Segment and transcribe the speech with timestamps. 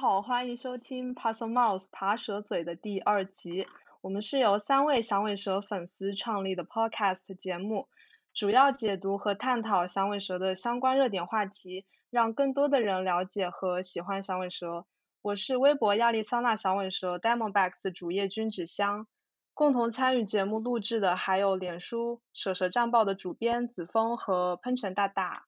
[0.00, 3.66] 好，欢迎收听 Puzzle Mouse 爬蛇嘴的第二集。
[4.00, 7.88] 我们是由三位响尾蛇粉丝创立的 Podcast 节目，
[8.32, 14.86] 主要解读和探讨响尾蛇的相关热点话题，让更多的人了解和喜欢响尾蛇。
[15.20, 19.08] 我是微博亚利桑那响尾蛇 Diamondbacks 主页君子香。
[19.52, 25.46] 共同参与节目录制的还有脸书蛇蛇战报的主编子枫和喷泉大大，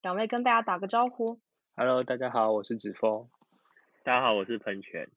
[0.00, 1.38] 两位跟大家打个招呼。
[1.76, 3.28] Hello，大家好，我是子枫。
[4.04, 5.08] 大家好，我是喷泉。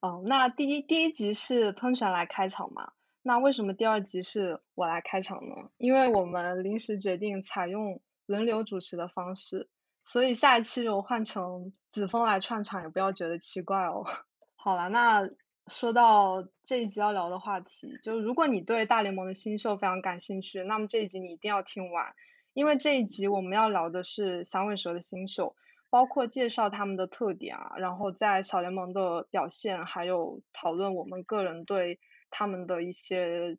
[0.00, 2.90] 哦，那第一第一集是喷泉来开场嘛？
[3.22, 5.70] 那为什么第二集是我来开场呢？
[5.76, 9.68] 因为我们临时决定采用轮流主持的方式，
[10.02, 14.04] 所以下一期如果换成子枫来串场，也不要觉得奇怪哦。
[14.56, 15.20] 好了，那
[15.68, 22.14] 说到这一集要聊的话题，就如果你对大联盟的新秀非常感兴趣，那么这一集你一定要听完，
[22.52, 25.54] 因为这一集我们要聊的是响尾蛇的新秀。
[25.94, 32.00] 包括介绍他们的特点啊，然后在小联盟的表现，还有讨论我们个人对
[32.30, 33.58] 他们的一些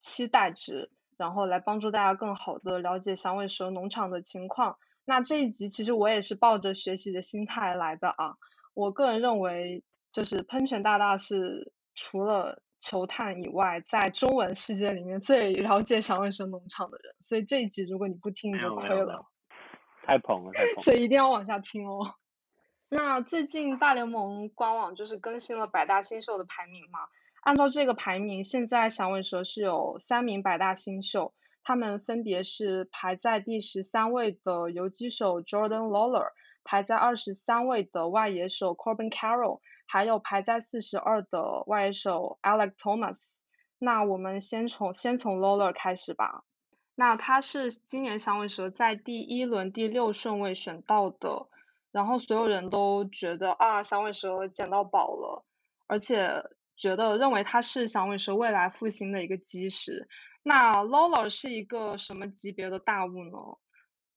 [0.00, 0.88] 期待值，
[1.18, 4.78] 然后来帮助大家更好的了解响尾蛇农场的情况。
[5.04, 8.36] 那这一集其实我也是抱着学习的心态来的啊。
[8.72, 19.26] 我个人认为，就是喷泉大大是除了球探以外，在中文世界里面最了解响尾蛇农场的人，所以这一集如果你不听你就亏了。
[20.02, 20.82] 太捧了，太捧了！
[20.82, 22.14] 所以一定要往下听哦。
[22.88, 27.00] 那最近大联盟官网就是更新了百大新秀的排名嘛？
[27.42, 36.32] 按照这个排名，现在响尾蛇是有三名百大新秀，他们分别是排在第十三位的游击手 Jordan Lawler，
[36.64, 43.42] 排在二十三位的外野手 Corbin Carroll，还有排在四十二的外野手 Alec Thomas。
[43.78, 46.44] 那我们先从先从 Lawler 开始吧。
[46.96, 51.48] 那他是今年响尾蛇在第一轮第六顺位选到的，
[51.92, 55.44] 然后所有人都觉得啊，响尾蛇捡到宝了，
[55.86, 56.44] 而且
[56.76, 60.08] 觉得认为他是响尾蛇未来复兴的一个基石。
[60.42, 63.38] 那 Lawler 是一个什么级别的大物呢？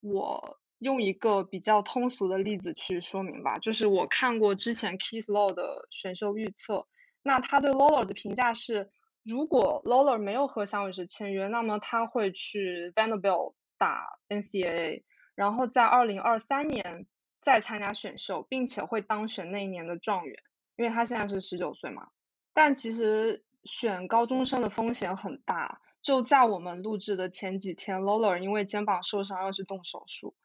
[0.02, 6.86] 我用一个比较通俗的例子去说明吧，就是我看过之前 Keith Law 的选秀预测，
[7.22, 8.92] 那他对 Lawler 的评价是。
[9.24, 15.04] 如果 l o l e r 没有和响尾蛇签约，那么他会去 Vanderbilt 打 NCAA，
[15.34, 17.08] 然后在二零二三年
[17.42, 20.38] 再参加选秀，并且会当选那一年的状元，
[20.76, 22.10] 因为他现在是十九岁嘛。
[22.54, 30.36] 但其实选高中生的风险很大，就在我们录制的前几天，Lawler 因为肩膀受伤要去动手术，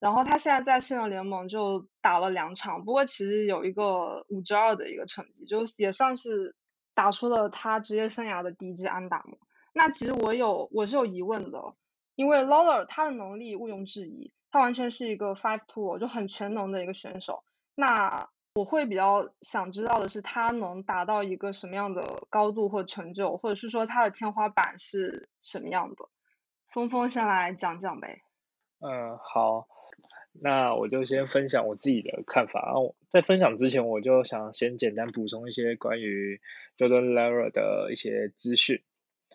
[0.00, 6.56] 然后他现在在新人联盟就打了两场，不过其实有一个五支二的一个成绩，就也算是。
[6.96, 9.36] 打出了他职业生涯的第一支安打嘛？
[9.74, 11.74] 那其实我有我是有疑问的，
[12.14, 17.44] 因为 Lawler 他的能力毋庸置疑，他完全是一个 five tool 就很全能的一个选手。
[17.74, 26.08] 那我会比较想知道的是，他能达到一个什么样的高度或成就，或者是说他的天花板是什么样的？
[26.72, 28.22] 峰峰先来讲讲呗。
[28.80, 29.68] 嗯，好。
[30.38, 32.62] 那我就先分享我自己的看法。
[32.66, 36.38] 然后在分享之前，我就想先简单补充一些关于
[36.76, 38.82] Jordan Lawler 的一些资讯。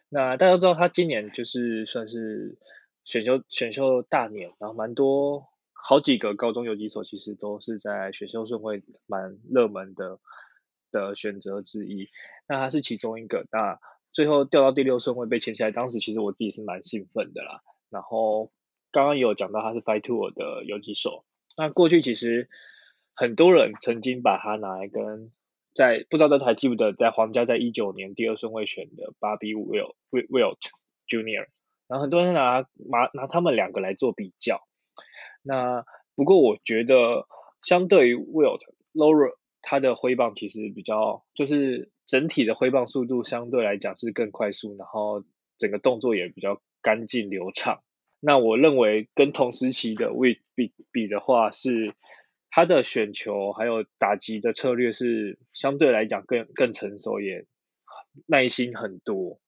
[0.10, 2.60] 那大家都知道，他今年就是算是
[3.04, 10.20] 选秀选秀大年，然后蛮多好几个高中游击手其实都是在选秀顺位蛮热门的
[10.92, 12.10] 的选择之一。
[12.48, 13.48] 那他是其中一个。
[13.52, 13.80] 那
[14.12, 17.62] 最后掉到第六顺位被签下来，当时其实我自己是蛮兴奋的啦。
[17.90, 18.52] 然后。
[18.94, 21.24] 刚刚有讲到他是 Five Tour 的游击手，
[21.56, 22.50] 那过去其实
[23.16, 25.32] 很多人曾经把他拿来跟
[25.74, 30.58] 在不知道大家还记不得，在皇家在一九年第二顺位选的 Bobby Wilt Wilt
[31.08, 31.48] Junior，
[31.88, 34.62] 然后很多人拿拿拿他们两个来做比较。
[35.44, 35.86] 那
[36.16, 37.28] 不过我觉得
[37.62, 38.60] 相对于 Wilt
[38.94, 45.24] Laura，他的挥棒其实比较就是整体的挥棒速度相对来讲是更快速，然后
[45.58, 47.82] 整个动作也比较干净流畅。
[48.20, 51.96] 那我认为跟同时期的 w 比比的话，是
[52.52, 57.48] 他的选球还有打击的策略是相对来讲更更成熟，也
[58.28, 59.40] 耐心很多。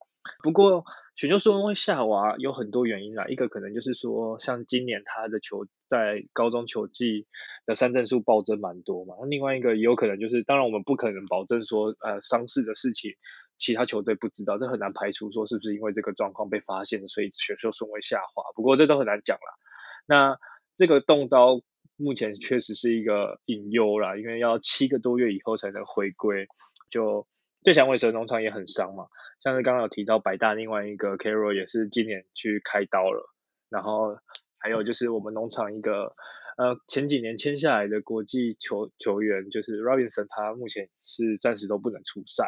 [0.42, 0.86] 不过
[1.16, 7.28] 选秀顺位下滑有很多原因啦，一个可能就是说，像今年他的球在高中球季
[7.66, 9.16] 的三振数暴增蛮多嘛。
[9.20, 13.12] 那另外一个也有可能就是，当然我们不可能保证说，呃，伤势的事情。
[13.56, 18.44] 其他球队不知道，这很难排除说是不是因为这个状况被发现，所以选秀顺位下滑。
[18.56, 19.60] 不过这都很难讲了。
[20.08, 20.38] 那
[20.76, 21.62] 这个动刀
[21.98, 26.48] 目前确实是一个隐忧啦，因为要七个多月以后才能回归。
[26.90, 27.28] 就
[27.64, 29.08] 最响尾蛇农场也很伤嘛，
[29.42, 33.30] 像是刚刚有提到百大另外一个 Carroll 也是今年去开刀了，
[33.70, 34.18] 然后
[34.60, 36.16] 还有就是我们农场一个
[36.58, 42.48] 呃前几年签下来的国际球球员，就是 Robinson，他目前是暂时都不能出赛。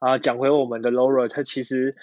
[0.00, 1.96] 啊，讲回我们的 Laura，他其实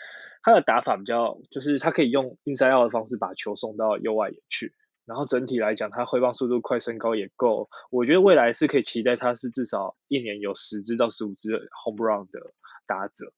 [0.43, 4.73] 他的打法比较，就是他可以用 inside out 的方式把球送到右外野去。
[5.06, 7.69] 然后整体来讲，他挥棒速度快，身高也够。
[7.89, 11.50] 我觉得未来是可以期待他是至少一年有十支到十五支
[11.83, 12.53] home run 的
[12.86, 13.33] 打者。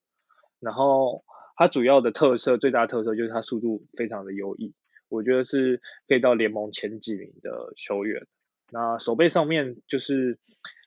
[0.60, 1.24] 然后
[1.56, 4.76] 他主要的特色，最大特色就是他速度非常的优异，
[5.10, 8.28] 我觉得是可以到联盟前几名的球员。
[8.72, 10.40] 那手背上面就是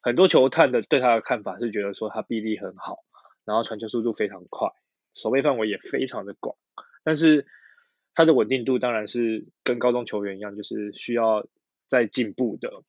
[0.03, 2.99] 很多球探的对他的看法是觉得说他臂力很好，
[3.45, 4.69] 然后传球速度非常快，
[5.15, 6.57] 手背范围也非常的广，
[7.03, 7.47] 但是。
[8.17, 11.47] 他的稳定度当然是跟高中球员一样，就是需要
[11.87, 12.83] 再进步的。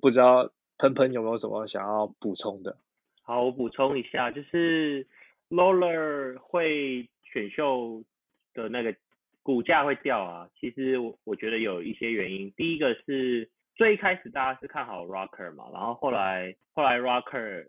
[0.00, 2.76] 不知道喷喷有没有什么想要补充的？
[3.22, 5.06] 好，我补充一下，就是
[5.48, 8.04] Loler 会选秀
[8.52, 8.94] 的那个
[9.42, 10.50] 股价会掉啊。
[10.60, 12.52] 其实我我觉得有一些原因。
[12.54, 17.66] 第一个是最一开始大家是看好 Rocker 嘛，然后后来后来 Rocker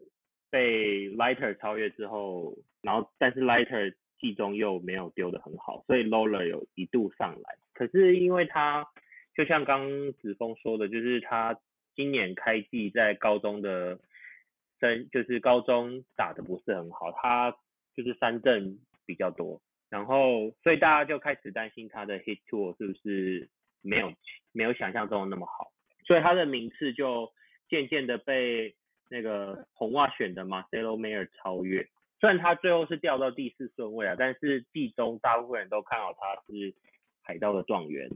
[0.49, 7.55] 被 Lighter 超越之后，然后但是 Lighter 季中又没有丢的很好，所以 Loler 有一度上来。
[7.73, 8.87] 可是因为他
[9.35, 11.59] 就像刚子峰说的，就是他
[11.95, 13.99] 今年开季在高中的
[14.79, 17.51] 升，就是高中打的不是很好，他
[17.95, 23.49] 就是三振比较多，然后所以大家就开始担心他的 hit tool 是不是
[23.81, 24.13] 没有
[24.51, 25.71] 没有想象中的那么好，
[26.05, 27.31] 所以他的名次就
[27.69, 28.73] 渐渐的被
[29.09, 31.87] 那个红袜选的 Marcelo Mayer 超越。
[32.25, 36.73] 虽然他最后是掉到第四顺位啊，但是季中大部分人都看好他是
[37.21, 38.09] 海盗的状元。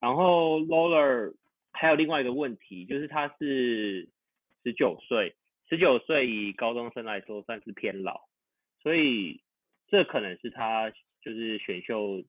[0.00, 1.34] 然后 Loller
[1.70, 4.08] 还有另外一个问题，就是他是
[4.64, 5.34] 十九岁，
[5.68, 8.22] 十九岁以高中生来说算是偏老，
[8.82, 9.42] 所以
[9.88, 10.90] 这可能是他
[11.20, 12.22] 就是选秀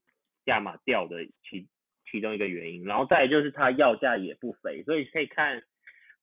[0.45, 1.65] 价码掉的其
[2.11, 2.83] 其中一个原因。
[2.83, 5.63] 然后再就是他要价也不菲，所以可以看，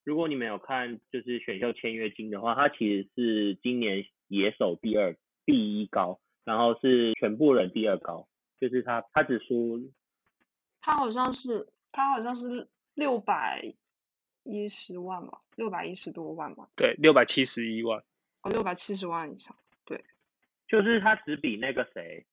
[0.05, 4.05] 如果你们有看就是选秀签约金的话，他其实是今年。
[4.29, 8.29] 野手第二，第一高，然后是全部人第二高，
[8.61, 9.91] 就是他，他只输，
[10.81, 13.75] 他好像是，他好像是六百
[14.45, 16.69] 一十万吧，六百一十多万吧。
[16.77, 18.05] 对，六百七十一万。
[18.43, 20.05] 哦，六百七十万以上，对。
[20.69, 22.27] 就是他只比那个谁，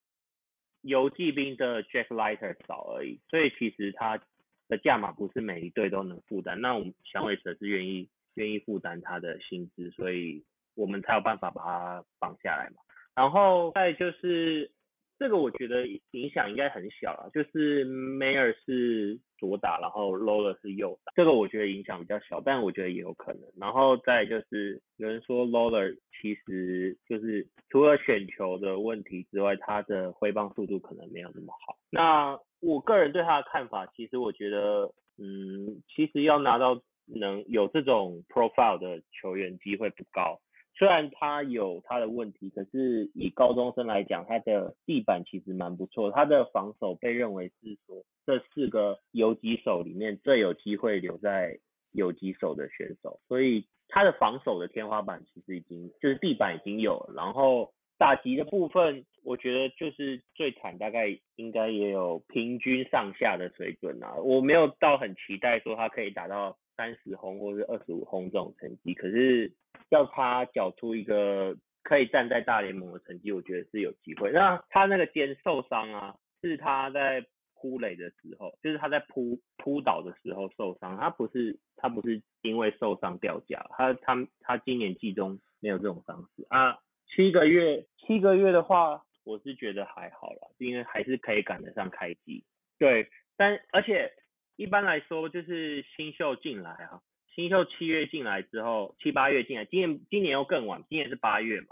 [0.82, 4.22] 游击兵的 Jack Lighter 少而已，所以其实他
[4.68, 6.60] 的价码不是每一队都能负担。
[6.60, 10.44] 那我们响尾蛇是愿意愿意负担他的薪资，所以。
[10.76, 12.82] 我们才有办法把它绑下来嘛，
[13.16, 14.70] 然后再就是
[15.18, 17.30] 这个，我觉得影响应该很小了。
[17.34, 23.42] 就是 Mayer 是左打，然后 Loler 是右打，这个我觉得影响比较小，但我觉得也有可能。
[23.58, 31.78] 然后再就是有人说 Loler 其实就是除了选球的问题之外，他的挥棒速度可能没有那么好。
[31.90, 40.42] 那我个人对他的看法，其实我觉得，嗯，其实要拿到能有这种 profile 的球员机会不高。
[40.78, 46.12] 虽然他有他的问题，可是以高中生来讲，他的地板其实蛮不错。
[46.12, 51.58] 他的防守被认为是说这四个游击手里面最有机会留在
[51.92, 57.14] 游击手的选手，所以他的防守的天花板其实已经就是地板已经有了。
[57.16, 64.16] 然后打击的部分，我觉得就是最惨，大概应该也有平均上下的水准啊。
[64.16, 69.52] 我没有到很期待说他可以打到三十轰或者二十五轰这种成绩，可是。
[69.90, 74.32] 要他缴出一个可以站在大联盟的成绩，我觉得是有机会。
[74.32, 80.98] 那他那个肩受伤啊，是他在扑垒的时候，就是他在扑扑倒的时候受伤。
[80.98, 86.80] 他不是他不是因为受伤掉价，他他他今年季中没有这种伤势啊。
[87.14, 92.44] 七个月七个月的话，我是觉得还好了，因为还是可以赶得上开机。
[92.80, 94.12] 对，但而且
[94.56, 97.02] 一般来说就是新秀进来啊。
[97.34, 101.68] 新秀七月进来之后，七八月进来，今年今年又更晚，今年是八月嘛。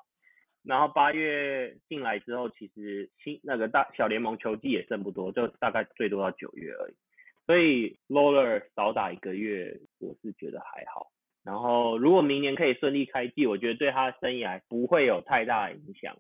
[0.66, 6.94] 然后八月进来之后，其实新那个大小联盟球季也剩不多，就大概最多到九月而已。
[7.46, 11.08] 所以 Loler 少打一个月，我是觉得还好。
[11.44, 16.18] 然后如果明年可以顺利开季，我觉得对他的生涯不会有太大影响。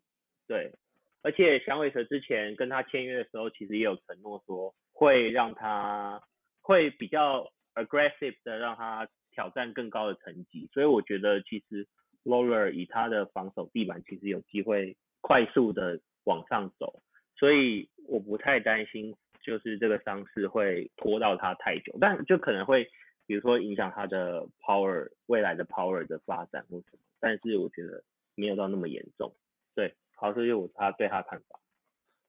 [0.47, 0.73] 对，
[1.21, 6.21] 而且响尾蛇之前跟他签约的时候，其实也有承诺说会让他
[6.63, 9.07] 会比较 aggressive 的让他。
[9.35, 11.87] 挑战更高的成绩，所以我觉得其实
[12.23, 17.01] Lower 以他的防守地板，其实有机会快速的往上走，
[17.35, 22.87] 所以我不太担心，就是这个伤势会拖到他太久，但就可能会，
[23.25, 28.03] 比如说影响他的 power 未来的 power 的发展或什么，但是我觉得
[28.35, 29.33] 没有到那么严重。
[29.73, 31.59] 对，好，这就是我他对他看法。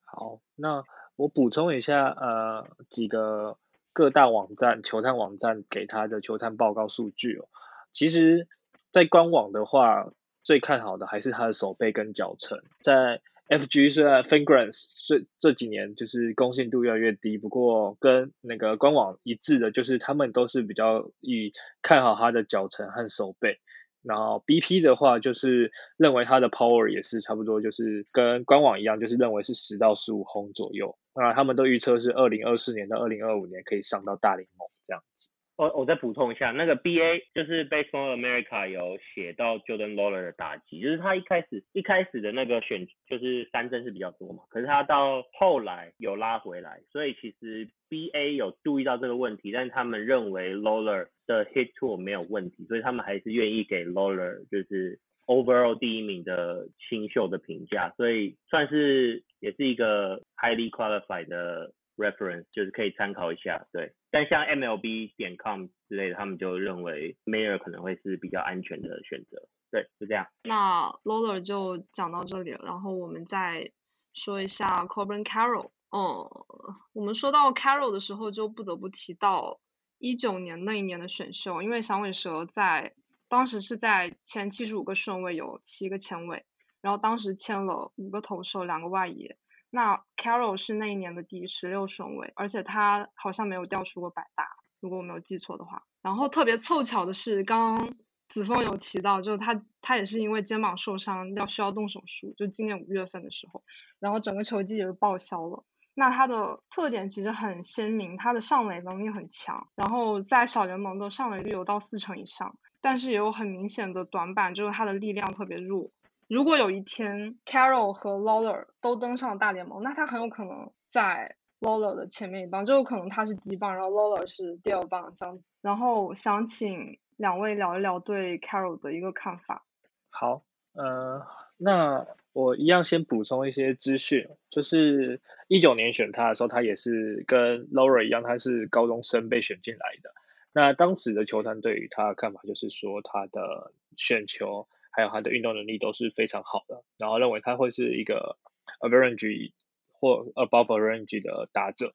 [0.06, 0.82] 好，那
[1.16, 3.58] 我补充一下，呃，几个。
[3.94, 7.48] 各大网站球探网站给他的球探报告数据哦，
[7.94, 8.46] 其实，
[8.90, 12.58] 在官网的话，最看好的还是他的手背跟脚程。
[12.82, 23.60] 在 FG 虽然 Fingrans 这这几年就是公信度越来越低，不过跟那个官网一致的，就是他们都是比较以看好他的脚程和手背。
[24.04, 30.96] 然后 BP 的话，就是认为它的 power 也是差不多，就是跟官网一样，就是认为是十到十五轰左右。
[31.14, 35.32] 那他们都预测是二零二四年到二零二五年可以上到大联盟这样子。
[35.56, 51.72] 我我再补充一下，那个 B A 就是 Baseball America 有写到 Jordan Lawler 的打击，就是他一开始一开始的那个选就是三振是比较多嘛，可是他到后来有拉回来，所以其实 B A 有注意到这个问题，但是他们认为 Lawler 的 hit
[51.74, 61.72] tool 没有问题，所以他们还是愿意给 Lawler 就是 overall 第一名的新秀的评价，所以算是也是一个 highly qualified 的。
[61.96, 63.94] Reference 就是可以参考一下，对。
[64.10, 70.26] 但像 MLB 点 com 之类的，他们就认为 Mayer 可能会是比较安全的选择，对，就这样。
[70.44, 73.72] 那 Loler 就讲到这里了，然后我们再
[74.12, 75.70] 说一下 Corbin Carroll。
[75.90, 76.46] 哦，
[76.92, 79.60] 我们说到 Carroll 的时候，就不得不提到
[79.98, 82.94] 一九年那一年的选秀，因为响尾蛇在
[83.28, 86.44] 当时是在前七十五个顺位有七个签位，
[86.80, 89.36] 然后当时签了五个投手，两个外野。
[89.74, 94.46] 那 Carol 是那一年的第十六顺位，而且他好像没有掉出过百大，
[94.78, 95.82] 如果我没有记错的话。
[96.00, 97.96] 然后特别凑巧的是，刚刚
[98.28, 103.64] 子枫有提到，就是他他也是因为肩膀受伤要需要动手术，就今年五月份的时候，
[103.98, 105.64] 然后整个球季也是报销了。
[105.92, 115.90] 那他的特点其实很鲜明，他的上垒能力很强，然后在小联盟的上垒率有到四成以上，但是也有很明显的短板，就是他的力量特别弱。
[116.34, 125.44] 如果有一天 Carol 和 Lawler 都登上大联盟，那他很有可能在 Lawler 的前面一棒，就有可能他是第一棒，然后 Lawler 是第二棒这样子。
[125.62, 129.64] 然后想请两位聊一聊对 Carol 的一个看法。
[130.10, 131.24] 好，呃，
[131.56, 140.10] 那我一样先补充一些资讯，就是一九年选他的时候，他也是跟 Lawler 一样，他是高中生被选进来的。
[140.52, 144.66] 那当时的球团对于他的看法就是说，他的选球。
[144.96, 148.38] 还有他的运动能力都是非常好的，然后认为他会是一个
[148.80, 149.52] average
[149.90, 151.94] 或 above average 的打者。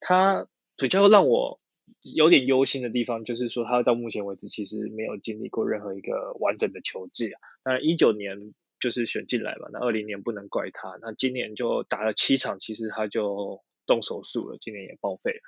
[0.00, 1.60] 他比较让我
[2.00, 7.40] 有点忧心的地方，就是说他到目前为止其实没有经历过任何一个完整的球季啊。
[7.64, 8.38] 那一九年
[8.80, 15.40] 就是选进来嘛，那二零年不能怪他，那今年就打了七场，其实他就动手术了，今年也报废了。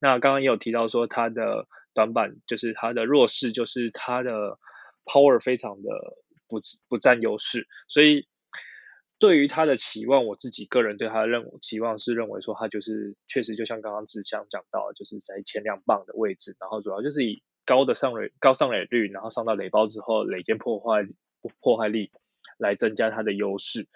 [0.00, 4.58] 那刚刚也有提到说他的短板就是他的弱势，就是他的
[5.04, 6.16] power 非常的。
[6.52, 8.28] 不不占优势，所以
[9.18, 21.08] 对于他的期望，我自己个人对他的认期望是认为说他就是确实就像刚刚志强讲到，就是在前两棒的位置，然后主要就是以高的上垒高上垒率，然后上到垒包之后垒间破坏
[21.62, 22.10] 破坏力
[22.58, 23.88] 来增加他的优势。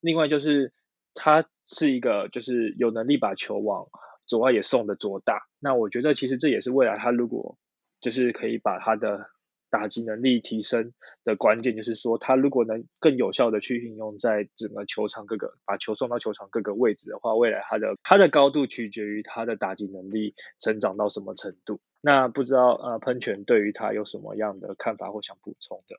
[0.00, 0.72] 另外就是
[1.12, 3.88] 他是一个就是有能力把球往
[4.26, 7.58] 左外野送的左打，那我觉得其实这也是未来他如果
[8.00, 9.28] 就是可以把他的。
[9.70, 10.92] 打击能力提升
[11.24, 21.80] 的关键就是说，他如果能更有效的去运用在整个球场各个把球送到球场各个位置的话，未来他的他的高度取决于他的打击能力成长到什么程度。
[22.02, 25.96] 那不知道呃喷泉对于他有什么样的看法或想补充的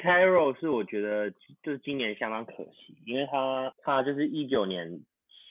[0.00, 1.30] ？Carol 是我觉得
[1.62, 5.00] 就是今年相当可惜，因为他他就是一九年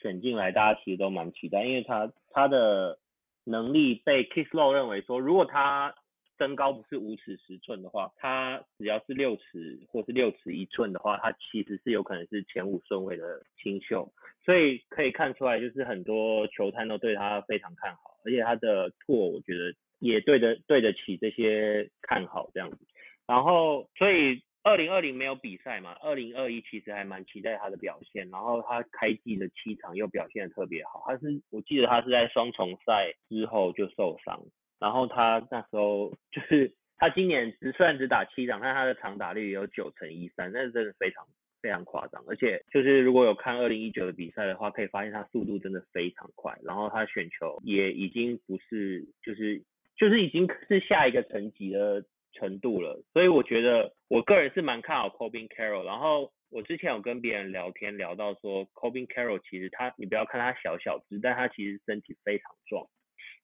[0.00, 2.98] 选进来，大家其实都蛮期待，因为他他的
[3.44, 5.94] 能力被 Kisslow 认为说，如果他
[6.38, 14.10] 身高不是五尺十寸的话，他只要是六尺或是六尺一寸的话，他其实是有可能是前五顺位的新秀，
[14.44, 22.78] 所以可以看出来，就是很多球探都对他非常看好，而且他的拓我觉得也对得对得起这些看好这样子。
[23.26, 28.28] 然后，所以二零二零没有比赛嘛，二零二一其实还蛮期待他的表现。
[28.30, 34.40] 然后他开季的七场又表现的特别好，他是我记得他是在双重赛之后就受伤。
[34.80, 41.24] 然后他那时候就是他今年只虽然只打七场，但他的长打率有九成一三，那是真的非常
[41.60, 42.22] 非常夸张。
[42.28, 49.62] 而且就是如果有看二零一九的比赛的话，可以发现他速度真的非常快，然后他选球也已经不是就是
[49.96, 53.02] 就是已经是下一个层级的程度了。
[53.12, 55.84] 所以我觉得我个人是蛮看好 Cobin Carroll。
[55.84, 62.86] 然后我之前有跟别人聊天聊到说，Cobin Carroll 其实他你不要看他小小只，但他其实身体非常壮，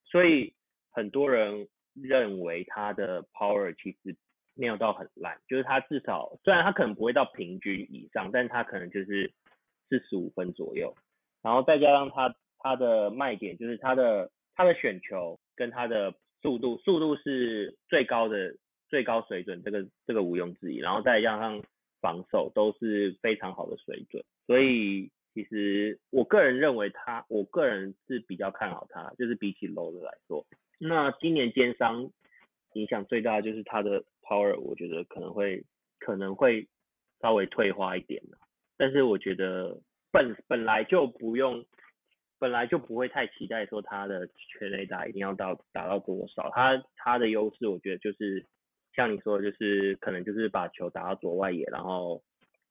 [0.05, 0.55] 所以。
[0.95, 4.17] 很多人认为他的 power 其实
[4.55, 9.33] 没有到很烂，就是他至少虽然他可能不会到平均以上，但他可能就是
[9.89, 10.95] 四十五分左右。
[11.43, 18.57] 然后再加上他他的卖点就是他的他的选球跟他的速度，速度是最高的
[18.89, 20.79] 最高水准，这个这个毋庸置疑。
[20.79, 21.63] 然后再加上
[22.01, 30.47] 防守都是非常好的水准，所以其实我个人认为他，我个人是比较看好他，就是比起 low 的来说，
[30.81, 32.11] 那今年奸商
[32.73, 35.65] 影响最大的就是他的 power，我觉得可能会
[35.99, 36.67] 可能会
[37.21, 38.23] 稍微退化一点
[38.79, 41.65] 但是我觉得本本来就不用。
[42.37, 48.45] 本来就不会太期待说他的全垒打一定要到打到多少，他他的优势我觉得就是
[48.93, 52.23] 像你说的，就是可能就是把球打到左外野，然后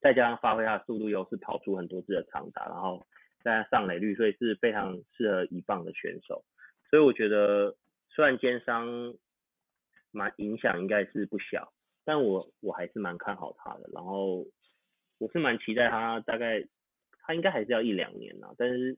[0.03, 3.07] 再加上发挥他的速度优势，跑出很多次的长打，然后
[3.43, 6.43] 再上垒率，所以是非常适合一棒的选手。
[6.91, 7.75] 所以我觉得
[8.09, 9.15] 虽然肩伤
[10.11, 13.89] 蛮影响应该是不小，但我我还是蛮看好他的。
[13.93, 14.45] 然后
[15.17, 16.63] 我是蛮期待他大概
[17.21, 18.97] 他应该还是要一两年呢，但是。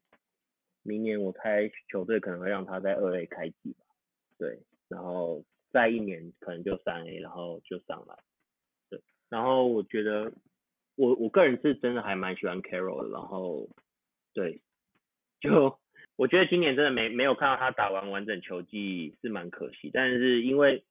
[0.87, 3.85] 明年我猜球队可能会让他在二 A 开季吧，
[4.37, 8.15] 对，然后再一年可能就三 A，然后就上来，
[8.91, 10.31] 对，然后我觉得
[10.95, 13.69] 我我个人是真的还蛮喜欢 Carroll 的，然后
[14.33, 14.61] 对，
[15.39, 15.79] 就
[16.15, 20.83] 我觉得今年真的没没有看到他打完完整球季是蛮可惜，但是因为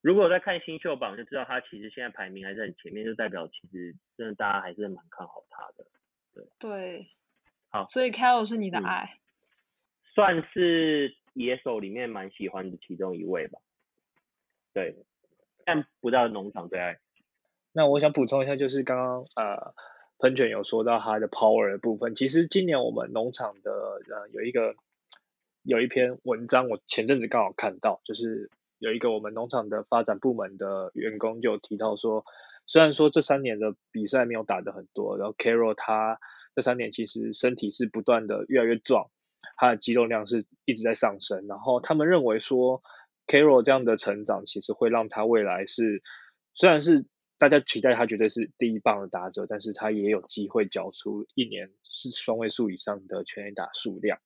[0.00, 5.86] 如果在看新秀榜就知道他其实现在排名还是很前面，就代表其实真的大家还是蛮看好他的，
[6.32, 6.44] 对。
[6.58, 7.06] 对。
[7.72, 9.20] 好，所以 Carol 是你的爱，
[10.12, 13.60] 算是野手里面蛮喜欢的其中一位吧。
[14.72, 14.96] 对，
[15.64, 16.98] 但不到农场最爱。
[17.72, 19.74] 那我想补充一下，就是刚刚呃
[20.18, 24.74] 喷泉有说到他的 power 的部分，其实今年我们农场的呃有一个
[25.62, 32.24] 有一篇文章，我前阵子刚好看到，就是有一个我们农场的发展部门的员工就提到说，
[32.66, 36.18] 虽然说这三年的比赛没有打的很多，然后 Carol 他。
[36.52, 39.08] 这三年其实身体是不断的越来越壮，
[39.56, 41.46] 他的肌肉量是一直在上升。
[41.46, 42.82] 然后他们认为说
[43.28, 46.02] ，Carroll 这样的成长其实会让他未来是，
[46.52, 47.06] 虽然是
[47.40, 54.20] 大家期待他绝对是第一棒的打者，但是他也有机会缴出一年是双位数以上的全垒打数量。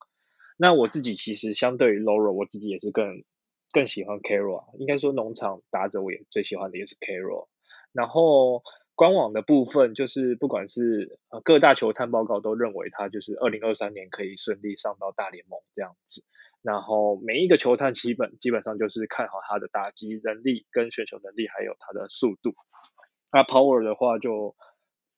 [0.59, 3.24] 那我自己其实相对于 Laura，我自己也是更
[3.72, 4.77] 更喜欢 Carroll。
[4.79, 7.46] 应该说农场打者我也最喜欢的也是 Carol。
[7.92, 8.62] 然后。
[8.96, 16.22] 官网的部分就是，不管是各大球探报告都认为他就是二零二三年可以顺利上到大联盟这样子。
[16.62, 22.55] 然后每一个球探基本基本上就是看好他的打击能力、跟选球能力，还有他的速度。
[23.35, 24.55] 那 Power 的话就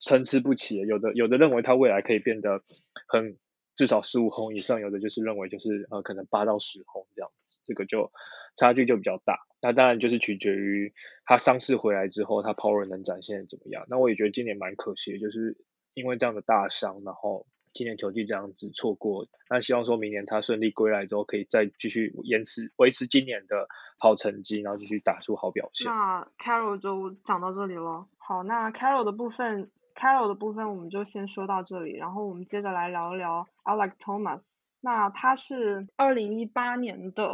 [0.00, 2.62] 参差不齐，有的有的认为它未来可以变得
[3.06, 3.36] 很
[3.74, 8.10] 至少十五轰以上，有的就是认为就是呃可能八到十轰这样子，这个就
[8.56, 9.40] 差距就比较大。
[9.60, 10.94] 那当然就是取决于
[11.26, 13.84] 他上市回来之后，他 power 能展现怎么样。
[13.90, 15.58] 那我也觉得今年蛮可惜，就是
[15.92, 19.28] 因为这样的大伤，然后今年球季这样子错过。
[19.50, 25.92] 那希望说明年他顺利归来之后，可以再继续延迟维持今年的好成绩，然后继续打出好表现。
[25.92, 28.08] 那 Carol 就讲到这里了。
[28.16, 34.64] 好，那 Carol 的部分，Carol 的部分我们就先说到这里，然后我们接着来聊一聊 Alex Thomas。
[34.80, 37.26] 那他是二零一八年的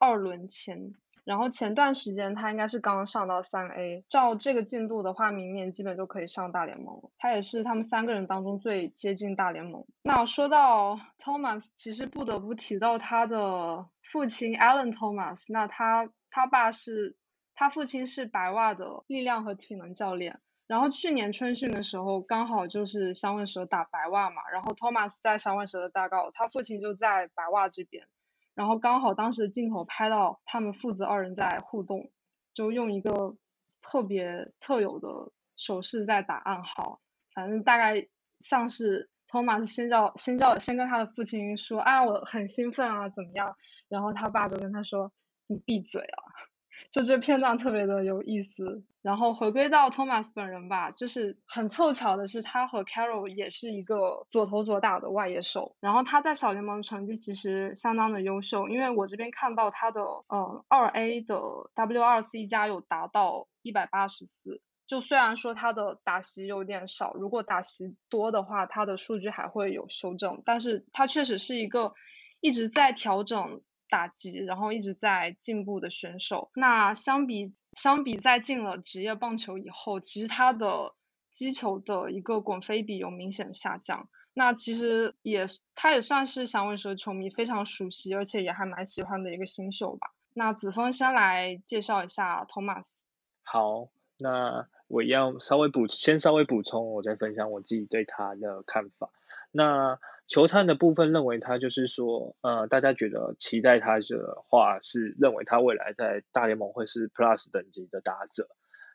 [0.00, 0.94] 二轮签。
[1.24, 7.10] 然后前段时间他应该是刚上到三 A，照这个进度的话，明年基本就可以上大联盟了。
[7.18, 9.86] 他也是他们三个人当中最接近大联盟。
[10.02, 15.44] 那说到 Thomas，其实不得不提到他的父亲 Alan Thomas。
[15.48, 17.16] 那他他爸是，
[17.54, 20.40] 他父亲是白袜的力量和体能教练。
[20.66, 28.06] 然后去年春训的时候，刚好就是香问蛇打白袜嘛，然后 Thomas 在香问蛇的大告，他父亲就在白袜这边。
[28.54, 32.10] 然后刚好当时镜头拍到他们父子二人在互动，
[32.54, 33.36] 就用一个
[33.80, 37.00] 特别特有的手势在打暗号，
[37.34, 43.56] 反正大概像是托马斯先叫先叫先跟他的父亲说啊我很兴奋啊怎么样，
[43.88, 45.12] 然后他爸就跟他说
[45.46, 46.51] 你闭嘴啊。
[46.90, 61.36] 就这片段特别的有意思，然后回归到托马斯本人吧，就是很凑巧的是，他和 Carol 也是一个左投左打的外野手，然后他在小联盟成绩其实相当的优秀，因为我这边看到他的呃二 A 的
[61.74, 71.94] W2C 加有达到一百八十四，就虽然说他的打席有点少，如果打席多的话，他的数据还会有修正，但是他确实是一个
[72.40, 73.62] 一直在调整。
[73.92, 76.50] 打击，然后一直在进步的选手。
[76.54, 80.94] 那相比相比在进了职业棒球以后，其实他的
[81.30, 84.08] 击球的一个滚飞比有明显下降。
[84.32, 90.14] 那其实也他也算是响尾蛇球迷非常熟悉，而且也还蛮喜欢的一个新秀吧。
[90.32, 92.96] 那子峰先来介绍一下 Thomas。
[93.42, 99.10] 好，那我要稍微补先稍微补充，我再分享我自己对他的看法。
[99.50, 99.98] 那
[100.32, 108.48] 球探的部分认为他就是说，呃，大家觉得期待他的话是认为他未来在大联盟会是 Plus 等级的打者。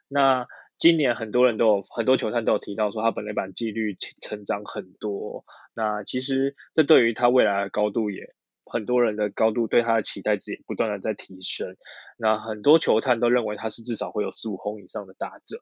[0.08, 0.48] 那
[0.80, 5.46] 今年很多人都有很多球探都有提到说，他本垒板纪律成长很多。
[5.76, 8.34] 那其实这对于他未来的高度也，
[8.66, 11.78] 很多人的高度对他的期待值也不断的在提升。
[12.18, 15.62] 那很多球探都认为他是至少会有十五轰以上的打者。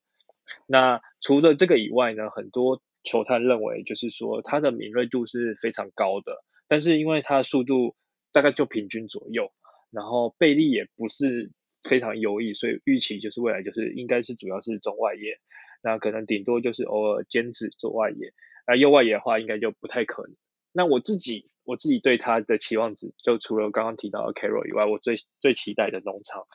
[0.68, 7.96] 那除了这个以外呢，很多球探认为就是说他的敏锐度是非常高的，但是因为他的速度
[8.34, 9.54] 大概就平均左右，
[9.91, 11.54] 然后背力也不是。
[11.88, 15.38] 非常优异，所以预期就是未来就是应该是主要是中外野，
[15.84, 18.34] 那可能顶多就是偶尔兼职做外野，
[18.65, 20.36] 那右外野的话应该就不太可能。
[20.72, 26.48] 那我自己我自己对他的期望值，就除了刚刚提到的 Carroll 以外，我最最期待的农场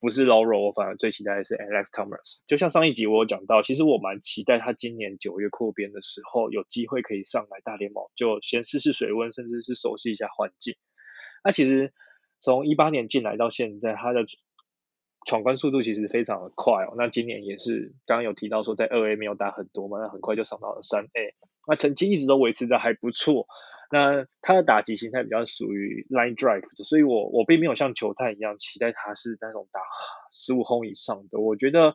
[0.00, 2.38] 不是 Lauro，我反而最期待的是 Alex Thomas。
[2.46, 10.76] 就像上一集我有讲到，其实我蛮期待他今年九月扩编的时候有机会可以上来大联盟，就先试试水温，甚至是熟悉一下环境。
[11.42, 11.92] 那其实
[12.40, 14.24] 从一八年进来到现在，他的
[15.26, 21.34] 闯关速度其实非常的快哦，那今年也是刚刚有提到说在二 A 没有打很多嘛，那很快就上到了三 A，
[21.68, 23.46] 那成绩一直都维持的还不错。
[23.90, 29.80] 那他的打击形态比较属于 line drive 的，所以我我并没有像球探一样期待他是那种打
[30.32, 31.40] 十五轰以上的。
[31.40, 31.94] 我觉得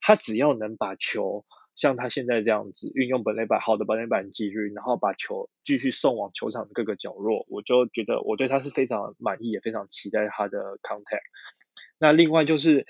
[0.00, 11.20] 他只要能把球像他现在这样子运用本垒板好的本垒板纪律，然后把球继续送往球场的各个角落，我就觉得我对他是非常满意，也非常期待他的 contact。
[11.98, 12.86] 那另外就是，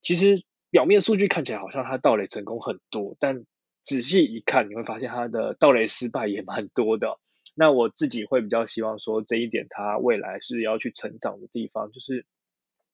[0.00, 3.44] 其实表面数据看起来好像他盗垒成功很多，但
[3.82, 7.18] 仔细一看，你会发现他的盗垒失败也蛮多的。
[7.54, 12.26] 那我自己会比较希望说，这一点他未来是要去成长的地方，就是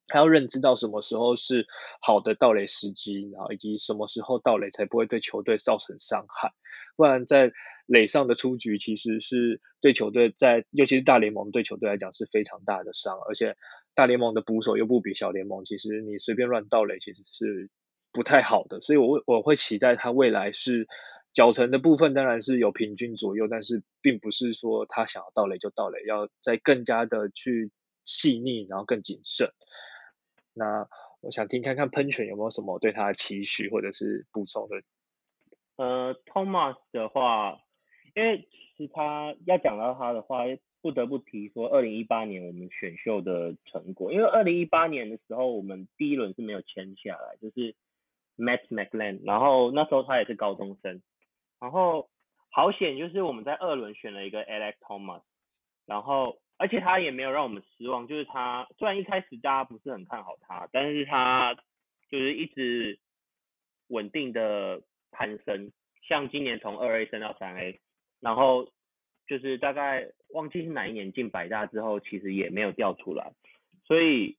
[0.07, 1.67] 他要认知到什么时候是
[2.01, 6.53] 好的盗垒时机，然后以及什么时候盗垒才不会对球队造成伤害。
[6.97, 7.53] 不然在
[7.87, 13.57] 垒上的出局，其实是对球队在，尤其是大联盟对球队来讲是非常大的伤，而且。
[13.97, 17.71] 大联盟的捕手又不比小联盟，其实你随便乱盗垒其实是
[18.15, 20.87] 不太好的，所以我我会期待他未来是
[21.33, 27.73] 脚程的部分当然是有平均左右，但是并不是说他想要到雷就到雷，要再更加的去
[28.07, 29.51] 细腻，然后更谨慎。
[30.55, 30.87] 那
[31.21, 34.83] 我想听看看喷泉有没有什么对他的期许或者是补充的。
[35.77, 37.59] 呃，Thomas 的话，
[38.15, 40.45] 因为其实他要讲到他的话。
[40.85, 47.75] 不得不提说，二零一八年我们选秀的成果，因为二零一八年的时候，我们第一轮是没有签下来，就是
[48.37, 51.03] Matt m c l a n 然后那时候他也是高中生，
[51.61, 52.09] 然后
[52.51, 55.23] 好险就是我们在二轮选了一个 Alex Thomas，
[55.87, 61.55] 然后而且他也没有让我们失望，就是他虽然一开始大家不是很看好他，但是他
[62.11, 62.99] 就是一直
[63.89, 65.73] 稳定的攀升，
[66.09, 67.81] 像今年从二 A 升到三 A，
[68.21, 68.69] 然后。
[69.27, 73.33] 就是大概忘记是哪一年进百大之后，其实也没有掉出来，
[73.87, 74.37] 所以，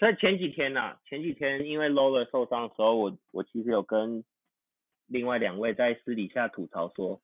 [0.00, 4.24] 所以前几天呐，前几天因为 Lola 受伤的时候，我我其实有跟
[5.06, 7.20] 另外两位在私底下吐槽说，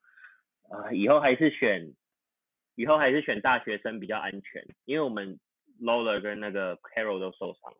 [0.69, 1.95] 啊，以后还是选，
[2.75, 5.41] 以后还是选大学生比较安全，因为我们
[5.81, 7.73] Lola 跟那个 Carol 都受伤，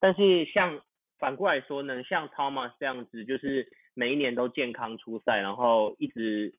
[0.00, 0.82] 但是像
[1.20, 6.58] 反过来说呢，像 Thomas 这样子，就是每一年都健康出赛，然后一直。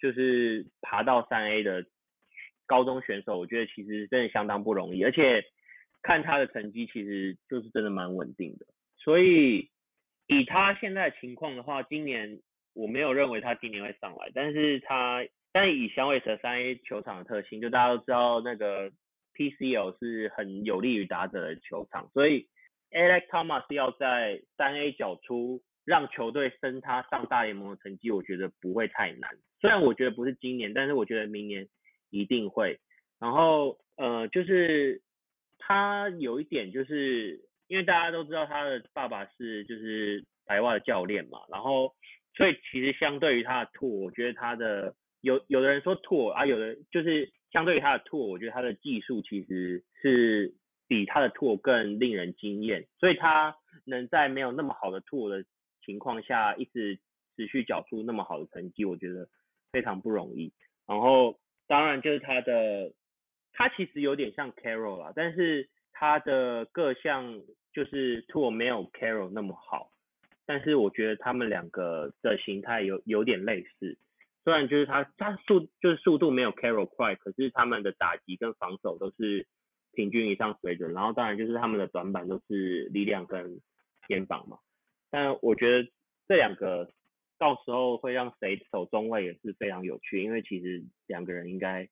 [0.00, 1.86] 就是爬到三 A 的
[2.66, 5.44] 高中选手，我觉得其实真的相当不容易，而且
[6.02, 8.66] 看他的成绩，其实就是真的蛮稳定的。
[8.96, 9.70] 所以
[10.26, 12.40] 以他现在情况的话，今年
[12.74, 18.90] 我没有认为他今年会上来，但是他但以响尾蛇三 A 球场的特性，就大家都知道那个
[19.34, 22.48] PCL 是很有利于打者的球场，所以
[22.90, 25.62] Alex Thomas 要在三 A 缴出。
[25.84, 29.28] 让球队升他上大联盟的成绩，我觉得不会太难。
[29.60, 31.66] 虽然我觉得不是今年，但是我觉得明年
[32.08, 32.78] 一定会。
[33.18, 35.02] 然后呃，就是
[35.66, 41.94] 他有一点，就是因为大家都知道他的爸爸是就是白袜的教练嘛，然后
[42.34, 50.52] 所以其实相对于他的兔，我觉得他的有有的人说兔啊，有的就是相对于他的兔，我觉得他的技术其实是
[50.88, 55.44] 比他的兔更令人惊艳，所以他能在没有那么好的兔的。
[55.84, 57.00] 情况下一直
[57.34, 59.26] 持续缴出那么好的成绩，我觉得
[59.72, 60.52] 非常不容易。
[60.86, 62.92] 然后当然就是他的，
[63.52, 67.40] 他其实有点像 Carol 啦，但是他的各项
[67.72, 69.90] 就是 Tour 没有 Carol 那么好。
[70.44, 73.96] 但是我觉得他们两个的形态有有点类似，
[74.42, 79.46] 虽然就是他他速就是速度没有 Carol 快，可是他们的打击跟防守都是
[79.92, 80.92] 平均以上水准。
[80.92, 83.60] 然后当然就是他们的短板都是力量跟
[84.08, 84.58] 肩膀嘛。
[85.10, 85.88] 但我觉得
[86.26, 86.90] 这两个
[87.38, 91.88] 到时候会让谁守中卫也是非常有趣，因为其实两个人应该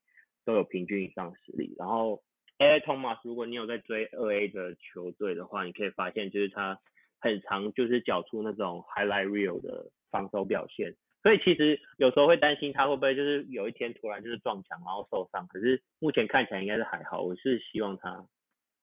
[0.50, 1.74] 都有平均以上实力。
[1.78, 2.20] 然后
[2.58, 2.80] A.
[2.80, 6.78] Thomas，如果你有在追二 A 的球队的话，你可以发现就是他
[7.20, 10.94] 很常就是缴出那种 highlight real 的防守表现。
[11.22, 17.22] 所以其实有时候会担心他会不会就是有一天突然就是撞墙然后受伤，可是目前看起来应该是还好。
[17.22, 18.26] 我是希望他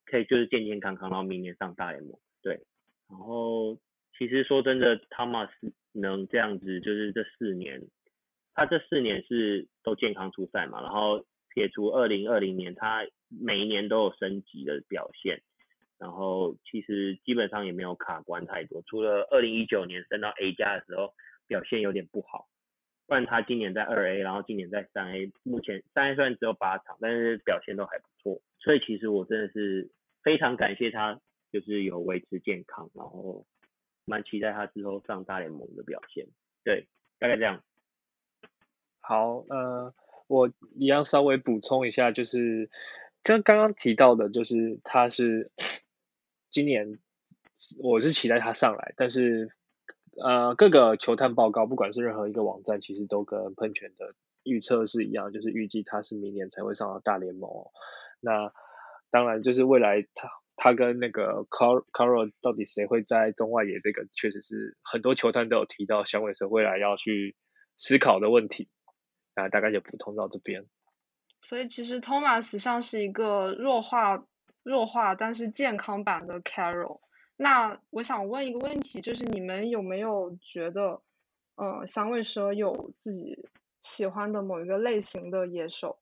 [0.06, 2.18] 可以就是健健康康，然后明年上大联盟。
[2.42, 2.60] 对，
[3.10, 3.78] 然后
[4.18, 5.50] 其实说真的，Thomas
[5.94, 7.82] 能这样子，就是这四年，
[8.54, 11.26] 他这四年是都健康出赛嘛，然后
[11.58, 15.42] 撇除二零二零年，他每一年都有升级的表现，
[15.98, 21.14] 然后其实基本上也没有卡关太多，除了二零一九年升到 A 加的时候。
[21.50, 22.50] 表现有点不好，
[23.06, 29.90] 不然他今年在二 A，然后今年在三 A，目前三 A 虽然只有八场，但是表现都还不错，所以其实我真的是
[30.22, 31.18] 非常感谢他，
[31.50, 33.46] 就是有维持健康，然后
[34.04, 36.28] 蛮期待他之后上大联盟的表现。
[36.66, 36.86] 对，
[37.18, 37.64] 大概这样。
[39.00, 39.94] 好，呃，
[40.28, 42.70] 我一样稍微补充一下，就是
[43.24, 45.52] 像刚刚提到的，就是他是
[46.50, 47.00] 今年
[47.80, 49.50] 我是期待他上来，但是。
[50.20, 57.52] 呃，各个球探报告，不管是任何一个网站，其实都跟喷泉的预测是一样，就是预计他是明年才会上到大联盟。
[58.20, 58.52] 那
[59.12, 67.36] 当然，就是未来他他跟那个 Car Carl 到底谁会在中外野，这个确实是很多球探都有提到，响尾蛇未来要去
[67.78, 68.70] 思考的问题。
[69.38, 70.66] 那大概就补充到这边。
[71.42, 74.26] 所以其实 Thomas 像是一个弱化
[74.64, 77.00] 弱化但是健康版的 Carol。
[77.38, 81.02] 那我想问一个问题，就是你们有没有觉得，
[81.56, 83.46] 呃，响尾蛇有自己
[83.80, 86.00] 喜欢的某一个类型的野手？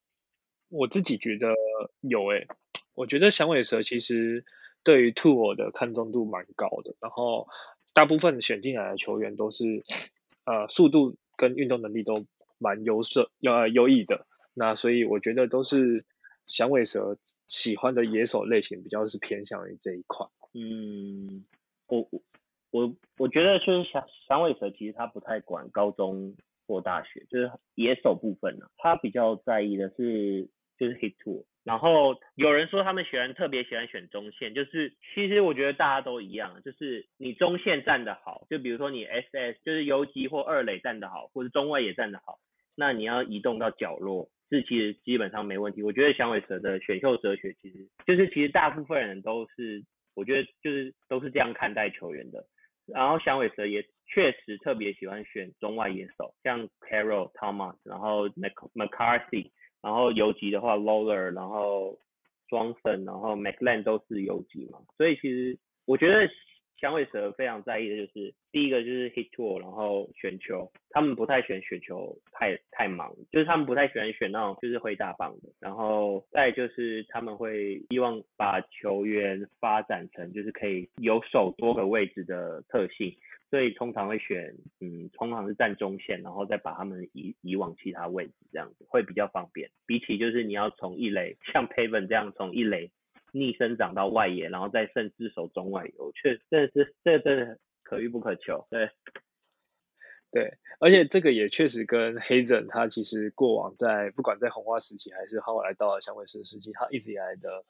[0.70, 1.54] 我自己觉得
[2.00, 2.48] 有诶，
[2.94, 4.46] 我觉得响尾蛇其实
[4.82, 7.50] 对于兔我的看重度蛮高的，然后
[7.94, 9.84] 大部分选进来的球员都是，
[10.46, 12.26] 呃，速度跟运动能力都
[12.66, 14.26] 蛮优色、优优异的，
[14.56, 16.04] 那所以我觉得都是
[16.48, 20.26] 响尾蛇喜欢的野手类型比较是偏向于这一块。
[20.56, 21.46] 嗯，
[21.88, 22.22] 我我
[22.72, 30.50] 我我觉得就是响响尾蛇其实他不太管高中或大学，就是野手部分呢，他比较在意的是
[30.80, 31.46] 就是 hit two。
[31.64, 42.38] 然后有人说他们喜欢特别喜欢选中线，就是其实我觉得大家都一样，就是你中线站得好，就比如说你 SS 就是游击或二垒站得好，或者中外也站得好，
[42.76, 45.82] 那你要移动到角落，这其实基本上没问题。
[45.82, 49.84] 我觉得响尾蛇的选秀哲学其实就是其实大部分人都是。
[50.16, 52.46] 我觉得就是都是这样看待球员的，
[52.86, 62.00] 然后响尾蛇也确实特别喜欢选中外野手，像 Carroll Thomas，然后 Mc McCarthy，然后游击的话 Lawler，然后
[62.50, 66.30] Johnson，然后 McLean 都是游击嘛，所以其实我觉得。
[66.80, 83.16] 响尾蛇非常在意的就是第一个就是 hit tool，然后选球，他们不太选选球太太忙，就是他们不太喜欢选那种就是会大棒的，然后再就是他们会希望把球员发展成就是可以有守多个位置的特性，
[83.50, 92.92] 所以通常会选嗯通常是站中线，然后再把他们移移往其他位置这样子会比较方便，比起就是你要从一垒像 Paven 这样从一垒。
[93.36, 98.66] 逆生长到外野，然后再甚至守中外游，确这是这真的可遇不可求。
[98.70, 98.90] 对，
[100.32, 107.66] 对，而且这个也确实跟黑人他其实过往在不管在红花时期还是后来到了香尾蛇时期，他一直以来的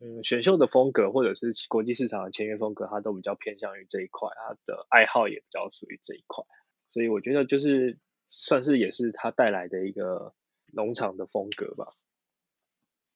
[0.00, 6.44] 嗯选秀的风格或者是国际市场的签约风格，他都比较偏向于这一块，他的爱好也比较属于这一块，
[6.90, 7.98] 所以我觉得就是
[8.30, 10.34] 算是也是他带来的一个
[10.72, 11.94] 农场的风格吧。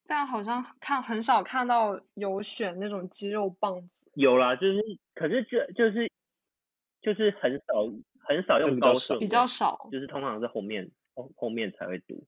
[0.06, 4.10] 但好像看很少看到有选那种肌肉棒子。
[4.14, 4.82] 有啦，就是
[5.14, 6.10] 可是这就是
[7.00, 7.86] 就是很少
[8.26, 12.26] 很少用高顺，比较少，就是通常是后面后后面才会读。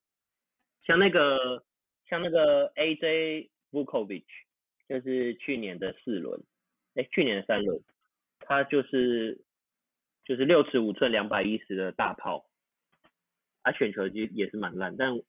[0.87, 1.65] 像那个
[2.09, 4.25] 像那个 AJ Vukovic，
[4.89, 6.43] 就是去年的四轮，
[6.95, 7.81] 哎，去年的三轮，
[8.41, 9.45] 他就是
[10.25, 12.47] 就是六尺五寸两百一十的大炮，
[13.63, 15.21] 他选球机也是蛮烂，但。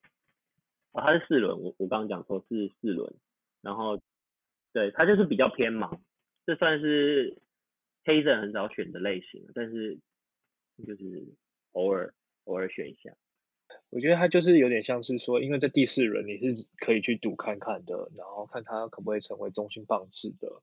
[0.95, 3.13] 哦，他是四轮，我我刚刚讲说是四轮，
[3.59, 3.99] 然后
[4.71, 5.99] 对它就是比较偏盲，
[6.45, 7.37] 这算是
[8.05, 9.99] 黑人很少选的类型，但是
[10.87, 11.27] 就是
[11.73, 12.13] 偶尔
[12.45, 13.13] 偶尔选一下。
[13.89, 20.61] 我觉得它就是有点像是说，因为在第四轮你是可以去赌看看的，然后看它可不可以成为中心棒次的。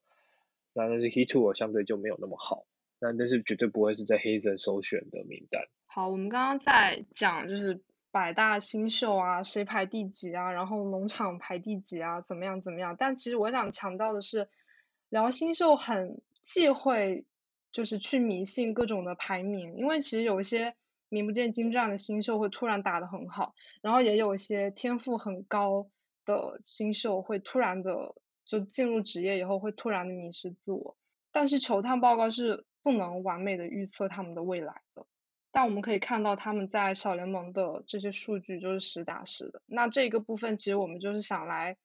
[0.72, 2.64] 那但是 He Two 相对就没有那么好，
[3.00, 5.68] 那但是绝对不会是在黑人首选的名单。
[5.84, 7.82] 好，我们刚刚在讲就是。
[8.12, 10.52] 百大新秀啊，谁排第几啊？
[10.52, 12.20] 然后农场排第几啊？
[12.20, 12.94] 怎么样怎么样？
[12.96, 14.48] 但其实我想强调的是，
[15.08, 17.24] 聊新秀很忌讳
[17.72, 20.74] 就是去迷信各种的排名，因为其实有一些
[21.08, 25.88] 名不见经传的新秀会突然打得很好，然后也有一些天赋很高
[26.26, 30.94] 的新秀会突然的就进入职业以后会突然的迷失自我。
[31.32, 35.06] 但是球探报告是不能完美的预测他们的未来的，
[35.52, 39.62] 但我们可以看到他们在小联盟的这些数据就是实打实的。
[39.66, 41.76] 那这个部分其实我们就是想来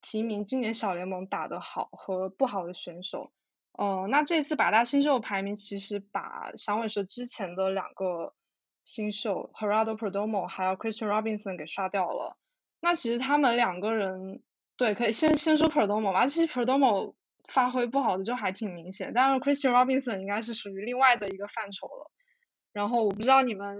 [0.00, 3.30] 提名今年小联盟打得好和不好的选手。
[3.72, 8.34] 呃，那这次百大新秀排名其实把响尾蛇之前的两个
[8.82, 12.36] 新秀 h e r a d o Perdomo 还有 Christian Robinson 给刷掉了。
[12.80, 14.42] 那其实他们两个人，
[14.76, 16.26] 对，可以先先说 Perdomo 吧。
[16.26, 17.14] 其实 Perdomo
[17.48, 22.10] 发挥不好的就还挺明显，但是 Christian Robinson 应该是属于另外的一个范畴了。
[22.72, 23.78] 然后我不知道你们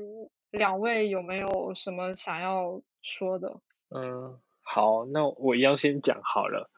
[0.51, 3.61] 两位有没有什么想要说的？
[3.91, 6.71] 嗯，好，那我一样先讲好了。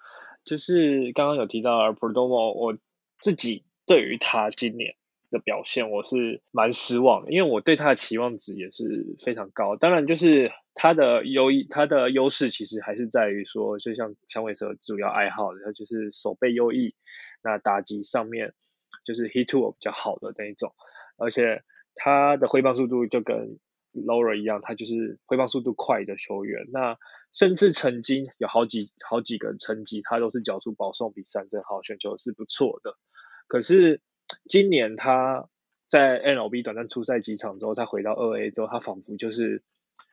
[0.45, 2.77] 就是刚刚有提到 Perdomo，我。
[3.21, 4.97] 自己对于他今年
[5.31, 9.77] 的表现，我是蛮失望的，因为我对他的期望值也是非常高。
[9.77, 16.95] 当然，就是他的优他的优势其实还是在于说，就像响尾蛇主要爱好的，他就是手背优异，
[17.43, 18.53] 那打击上面
[19.05, 20.75] 就是 hit to 比较好的那一种，
[21.17, 21.63] 而且
[21.95, 23.59] 他的挥棒速度就跟
[23.93, 26.67] Laura 一样，他就是挥棒速度快的球员。
[26.73, 26.99] 那
[27.33, 32.97] 甚至曾经有好几好几个成绩，他都是缴出保送比三振好，选球是不错的。
[33.47, 34.01] 可是
[34.49, 35.49] 今年他
[35.89, 39.63] 在 NLB 短暂出赛几场之后，他回到二 A 之后，他仿佛就是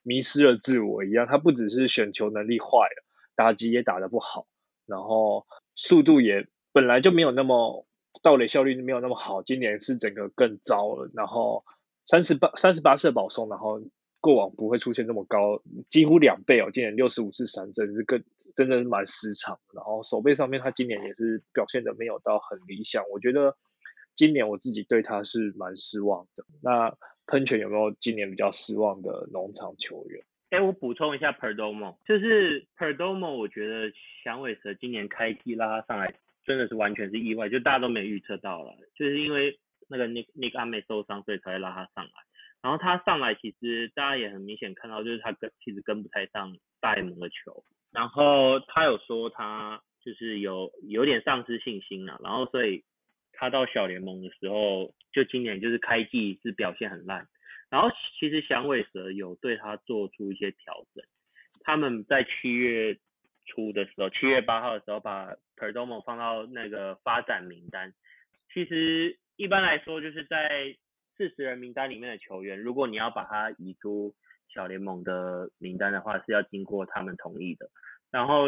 [0.03, 1.25] 迷失了自我一样。
[1.27, 3.03] 他不只是选球能力坏了，
[3.35, 4.47] 打击也打得不好，
[4.85, 7.87] 然后速度也本来就没有那么
[8.21, 9.43] 盗垒效率没有那么好。
[9.43, 11.09] 今年是整个更糟了。
[11.13, 11.63] 然后
[12.05, 13.81] 三十八三十八次保送，然后
[14.19, 16.69] 过往不会出现这么高，几乎两倍哦。
[16.73, 18.23] 今年六十五次三振是更。
[18.53, 23.55] 真的是蛮失常，然后手背上面他今年也是表现的没有到很理想，我觉得
[24.13, 26.43] 今年我自己对他是蛮失望的。
[26.61, 26.93] 那
[27.27, 30.21] 喷泉有没有今年比较失望的农场球员？
[30.49, 33.89] 哎，我补充一下，Perdomo，就是 Perdomo，我觉得
[34.21, 36.13] 响尾蛇今年开季拉上来
[36.45, 42.11] 真的是完全是意外，就大家都没预测到了，就是因为那个 Nick Nick 阿妹受伤，所以才会拉他上来。
[42.61, 47.63] 然后他上来其实大家也很明显看到，就是他跟其实跟不太上大联盟的球。
[47.91, 52.83] 然后他有说他就是有有点丧失信心了，然后所以
[53.33, 57.27] 他到小联盟的时候，就今年就是开季是表现很烂。
[57.69, 61.03] 然后其实响尾蛇有对他做出一些调整，
[61.61, 62.97] 他们在七月
[63.51, 67.93] 初的时候，七月八号的时候把 Perdomo 放到那个发展名单。
[68.53, 70.75] 其实一般来说就是在
[71.17, 74.13] 四十人名单里面的球员，如果你要把他移出。
[74.53, 77.69] 小联盟的名单的话是要经过他们同意的，
[78.11, 78.47] 然后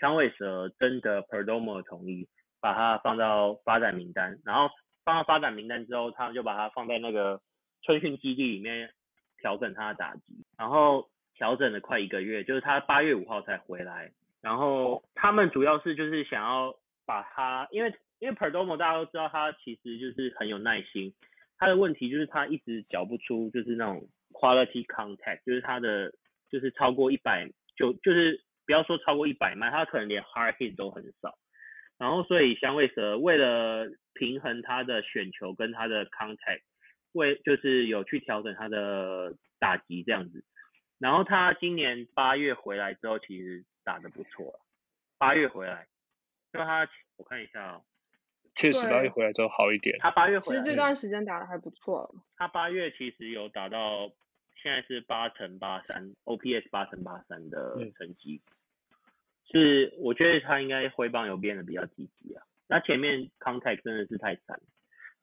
[0.00, 2.26] 响尾蛇征得 Perdomo 同意，
[2.62, 4.70] 把它放到发展名单，然后
[5.04, 7.42] 放到发展名单之后，他们就把它放在那个
[7.82, 8.88] 春训基地里面
[9.36, 14.10] 调整他的打击，然后调整了快一个月，就是他八月五号才回来，
[14.44, 16.72] 然后他们主要是就是想要
[17.04, 21.12] 把他，因为因为 Perdomo 大家都知道他其实就是很有耐心，
[21.58, 24.06] 他的问题就是他一直缴不出就是那种。
[24.34, 26.12] Quality contact 就是他的，
[26.50, 31.38] 就是超过一百，就就是不要说超过一百迈，他可能连 hard hit 都很少。
[31.98, 36.62] 然后所以香味蛇为了平衡他的选球跟他的 contact，
[37.12, 40.44] 为就是有去调整他的打击这样子。
[40.98, 44.60] 然后他今年八月回来之后，其实打的不错了。
[45.18, 45.86] 八月回来，
[46.52, 47.84] 就他我看一下哦。
[48.54, 49.96] 确实八月回来之后好一点。
[50.00, 52.14] 他八月回来，其实这段时间打的还不错。
[52.36, 54.10] 他八月其实有打到。
[54.62, 58.40] 现在是八乘八三，OPS 八乘八三的成绩，
[59.52, 62.42] 是我觉得他应该挥棒有变得比较积极啊。
[62.66, 64.58] 那前面 contact 真的是太惨，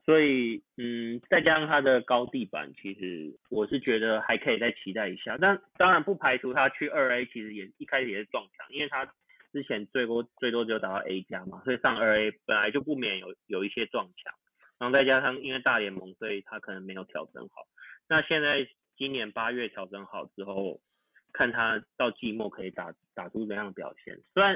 [0.05, 5.37] 所以嗯，再加上他的高地板，其实我是觉得还可以再期待一下。
[5.39, 9.05] 但当然不排除他去二 A，其实也一开始也是撞墙，因为他
[9.51, 14.33] 之前最多最多只有打到 A 加嘛，所以上二 A 本来就不免有有一些撞墙。
[14.79, 17.65] 然后再加上因为大联盟，所以他可能没有调整好。
[18.07, 18.67] 那现在。
[18.97, 20.79] 今年八月调整好之后，
[21.33, 24.15] 看他到季末可以打打出怎样的表现。
[24.31, 24.55] 虽然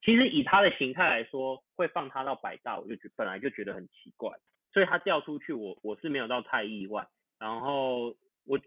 [0.00, 4.30] 其实以他的形态来说，会放他到百大，我就觉本来就觉得很奇怪，
[4.72, 7.06] 所以他掉出去，我我是没有到太意外。
[7.38, 8.14] 然后
[8.44, 8.58] 我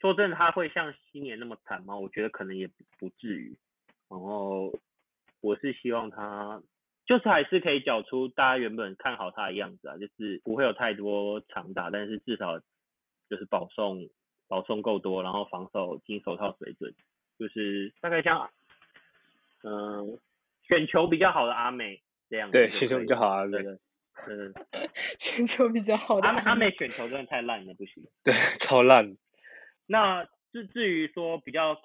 [0.00, 1.96] 说真的，他会像新年那么惨吗？
[1.96, 3.56] 我觉得可能也不不至于。
[4.08, 4.72] 然后
[5.40, 6.62] 我是希望他
[7.06, 12.58] 就是还是可以缴出大家原本看好他的样子啊，就是不会有太多长打，但是至少
[13.28, 14.08] 就是保送。
[14.48, 16.94] 保送够多，然后防守金手套水准，
[17.36, 18.48] 就是大概像，
[19.64, 20.20] 嗯，
[20.68, 22.48] 选球比较好的阿美这样。
[22.52, 23.76] 对，选球比较好啊，对对。
[24.28, 24.54] 嗯，
[25.20, 28.02] 选球比较好的阿阿美选球真的太烂了，不行。
[28.24, 29.16] 对，超烂。
[29.86, 31.76] 那至至于说比较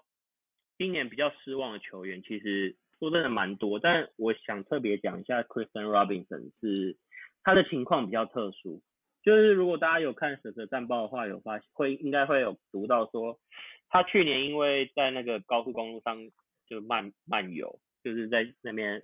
[0.78, 6.98] 今年比较失望的球员，其实说真的蛮多，但我想特别讲一下 Christian Robinson 是
[7.44, 8.82] 他的情况比较特殊，
[9.22, 13.40] 就是如果大家有看蛇蛇战报的话，有发现会应该会有读到说，
[13.90, 16.18] 他去年因为在那个高速公路上
[16.68, 19.04] 就漫漫游，就是在那边，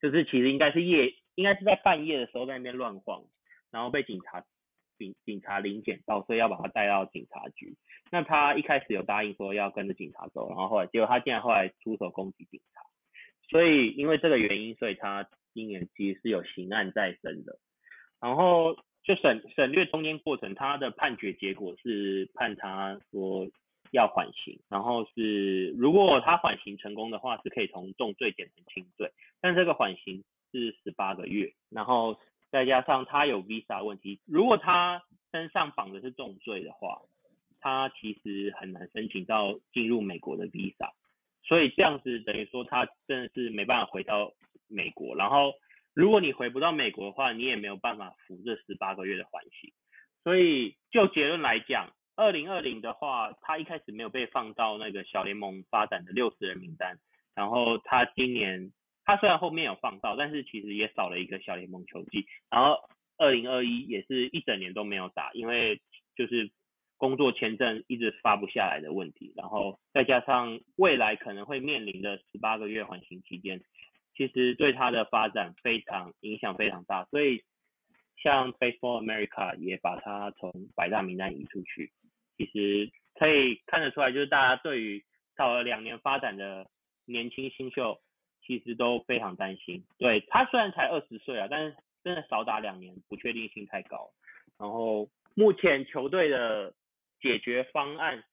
[0.00, 1.12] 就是其实应该是夜。
[1.34, 3.22] 应该是在半夜的时候在那边乱晃，
[3.70, 4.44] 然后被警察
[4.98, 7.76] 警警察临检到，所以要把他带到警察局。
[8.10, 12.82] 那他一开始有答应说要跟着警察走，然后后来结果他竟然后来出手攻击警察，
[13.48, 17.58] 所以因为这个原因，所以他今年其实是有刑案在身的。
[18.20, 23.48] 然后就省省略中间过程，他的判决结果是判他说
[23.92, 29.10] 要缓刑，然后是如果他缓刑成功的话，是可以从重罪减成轻罪，
[29.40, 30.22] 但这个缓刑。
[30.52, 32.18] 是十八个月，然后
[32.50, 37.00] 再加上他有 visa 问题，如果他身上绑的是重罪的话，
[37.60, 40.90] 他其实很难申请到进入美国的 visa，
[41.44, 44.32] 所以这样子等于说他真的是没办法回到
[44.66, 45.14] 美国。
[45.14, 45.52] 然后
[45.94, 49.72] 如果你回不到美国的话，你也没有办法服这十八个月的缓刑。
[50.24, 56.98] 所以就结论来讲，二零二零的话，他一开始没有被放到那个小联盟发展的六十人名单，
[57.34, 58.72] 然后他今年。
[59.04, 62.26] 他虽然后面有放到，但是其实也少了一个小联盟球季。
[62.48, 62.78] 然后
[63.16, 65.80] 二零二一也是一整年都没有打，因为
[66.16, 66.50] 就是
[66.96, 69.32] 工作签证一直发不下来的问题。
[69.36, 73.60] 然后再加上未来可能会面临的十八个月缓刑期间，
[74.16, 77.04] 其实对他的发展非常影响非常大。
[77.06, 77.42] 所以
[78.22, 81.90] 像 Baseball America 也把他从百大名单移出去。
[82.36, 85.04] 其实可以看得出来，就是大家对于
[85.36, 86.66] 少了两年发展的
[87.06, 88.00] 年轻新秀。
[88.50, 94.10] 其实都非常担心，对他虽然才二十岁啊，但是真的少打两年，不确定性太高。
[94.58, 96.74] 然后目前球队的
[97.20, 98.24] 解决方案，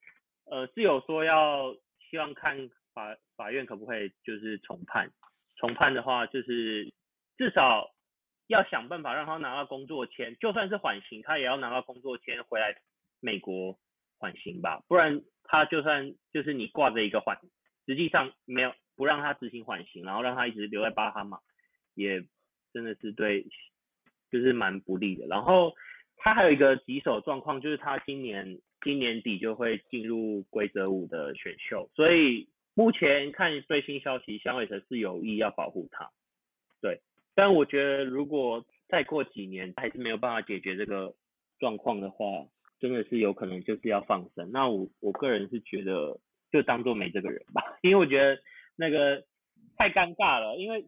[0.46, 1.76] 呃，是有说要
[2.10, 5.12] 希望看法法院可不可以就是重判，
[5.58, 6.92] 重判的话就是
[7.38, 7.92] 至少
[8.48, 12.76] 要想办法让他拿到工作签，就算是缓刑，他也要拿到工作签回来
[13.20, 13.78] 美国
[14.18, 17.38] 缓刑吧，不然他就算就是你挂着一个缓，
[17.86, 18.74] 实际上没有。
[18.98, 21.38] 不让他执行缓刑，然后让他一直留在巴哈马，
[21.94, 22.26] 也
[22.74, 23.46] 真的是对，
[24.32, 25.28] 就是蛮不利的。
[25.28, 25.72] 然后
[26.18, 36.10] 他还有一个棘手状况，就是他今年今年底就会进入规则五的选秀，所以目前看最新消息，香尾蛇是有意要保护他。
[36.82, 37.00] 对，
[37.36, 41.14] 但我觉得如果再过几年还是没有办法解决这个
[41.60, 42.26] 状况的话，
[42.80, 44.52] 真的是有可能就是要放生。
[44.52, 46.20] 那我我个人是觉得
[46.52, 48.42] 就当做没这个人吧，因为我觉得。
[48.78, 49.26] 那个
[49.76, 50.86] 太尴尬了，因为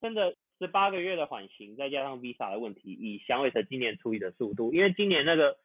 [0.00, 5.58] 真的十八个月的缓刑，再加上 visa 的问题，以响尾蛇今年处理的速度，因为今年那个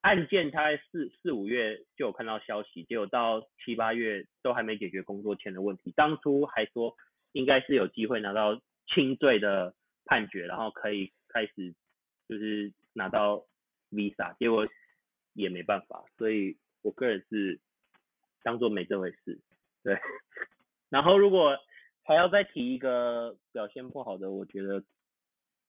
[0.00, 5.92] 案件，他在四四五月就有看到消息，结果到七八月都还没解决工作签的问题。
[5.94, 6.96] 当初还说
[7.32, 9.74] 应该是有机会拿到轻罪的
[10.04, 11.74] 判决，然后可以开始
[12.28, 13.44] 就是拿到
[13.90, 14.66] visa，结果
[15.34, 17.60] 也没办法，所以我个人是
[18.42, 19.38] 当做没这回事，
[19.82, 19.98] 对。
[20.90, 21.56] 然后如果
[22.02, 24.82] 还要再提一个表现不好的，我觉得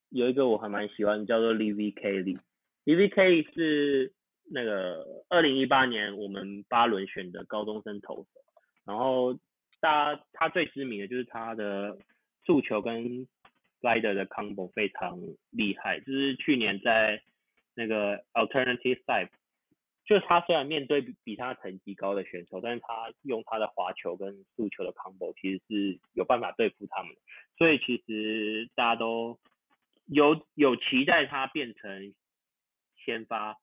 [0.09, 2.39] 有一个我还蛮喜欢，叫做 Livy Kelly。
[2.86, 4.13] Livy Kelly 是
[4.49, 8.28] 那个二零一八年我们八轮选的高中生投手，
[8.86, 9.34] 然后
[9.82, 11.97] 大家他最知名的就是他的
[12.45, 13.28] 速球跟
[13.82, 15.20] slider 的 combo 非常
[15.51, 17.22] 厉害，就是去年在
[17.76, 19.30] 那个 alternative side。
[20.10, 27.22] 就是他虽然面对比他成绩高的选手，但是他用他的滑球跟速球的 combo，其实是有办法对付他们的。
[27.60, 29.39] 所以其实大家都
[30.07, 32.16] 有有期待他变成
[33.05, 33.55] 先发，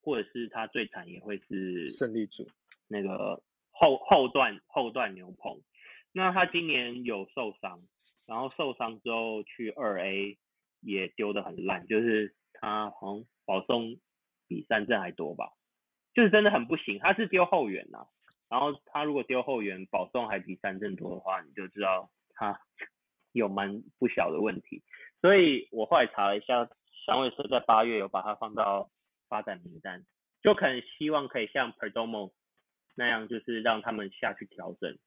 [0.00, 2.46] 或者是他最惨也会是胜利组
[2.86, 3.42] 那个
[3.72, 5.60] 后后段后段牛棚。
[6.12, 7.82] 那他今年有受伤，
[8.24, 10.38] 然后受伤之后去二 A
[10.80, 13.98] 也丢的很烂，就是他好像保送
[14.46, 15.50] 比三振还多吧。
[16.18, 18.04] 就是真的很不行，他是丢后援呐，
[18.50, 22.60] 然后他如果丢后援保送还比三振多的话，你就知道他
[23.30, 24.82] 有蛮不小的问题。
[25.20, 26.68] 所以我后来查了一下，
[27.06, 28.90] 响尾蛇在八月有把他放到
[29.28, 30.04] 发展名单，
[30.42, 32.32] 就可能希望可以像 Perdomo
[32.96, 34.98] 那样，就是让他们下去调整，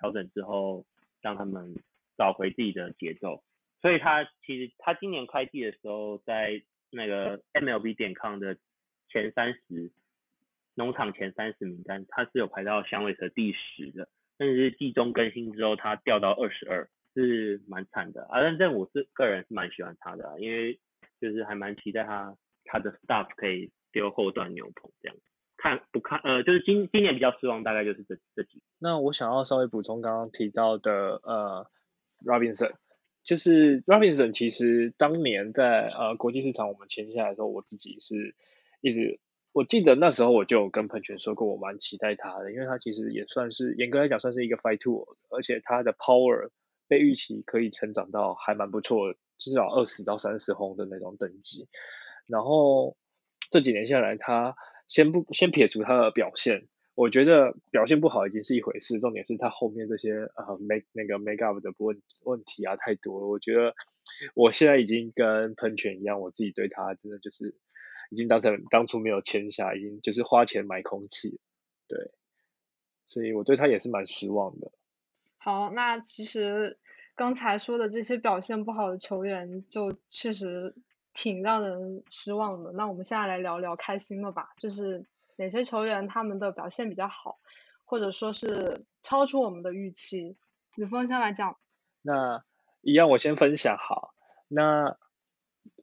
[0.00, 0.84] 调整之后
[1.20, 1.76] 让他们
[2.18, 3.44] 找回自己的节奏。
[3.80, 6.60] 所以他其实他今年开季的时候在
[6.90, 8.56] 那个 MLB 点 com 的
[9.08, 9.92] 前三十。
[10.76, 14.08] 农场前三十名单，他是有排到响尾蛇第十的，
[14.38, 18.22] 但是季中更新之后，他掉到二十二，是蛮惨的。
[18.30, 20.78] 啊但我是个人是蛮喜欢他的，因为
[21.20, 25.16] 就是还蛮期待他他的 stuff 可以丢后段牛棚这样。
[25.58, 28.62] 看不看呃，就是今今年比较失望，大概就是这这几。
[28.78, 31.66] 那我想要稍微补充刚刚提到的呃
[32.22, 32.74] ，Robinson，
[33.24, 38.36] 就是 Robinson 其实当年在呃国际市场我们签下来的时候，我自己是
[38.82, 39.18] 一直
[39.56, 46.50] 我记得那时候我就有跟喷泉说过，我蛮期待他的，因为他其实也算是严格来讲算是一个 fight tool，而且他的 power
[46.88, 51.68] 被预期可以成长到还蛮不错，至少二十到三十轰的那种等级。
[52.26, 52.98] 然后
[53.50, 54.56] 这几年下来，他
[54.88, 63.26] 先不先撇除他的表现，我觉得表现不好已经是一回事，重点是他后面这些呃 make 那个 make up 的问问题啊太多了。
[63.26, 63.74] 我觉得
[64.34, 67.54] 我现在已经跟喷泉一样，我自己对他真的就是
[68.10, 71.40] 已经当成当初没有签下，已经就是花钱买空气，
[71.88, 72.12] 对，
[73.06, 74.72] 所以我对他也是蛮失望的。
[75.38, 76.78] 好，那其实
[77.14, 80.74] 刚才说的这些表现不好的球员，就确实。
[81.18, 82.72] 挺让人失望的。
[82.72, 87.38] 那我们现在来聊聊开心的吧，就是哪些球员他们的表现比较好，
[87.86, 90.36] 或者说是超出我们的预期。
[90.68, 91.56] 子枫先来讲。
[92.02, 92.44] 那
[92.82, 94.12] 一样，我先分享好。
[94.46, 94.98] 那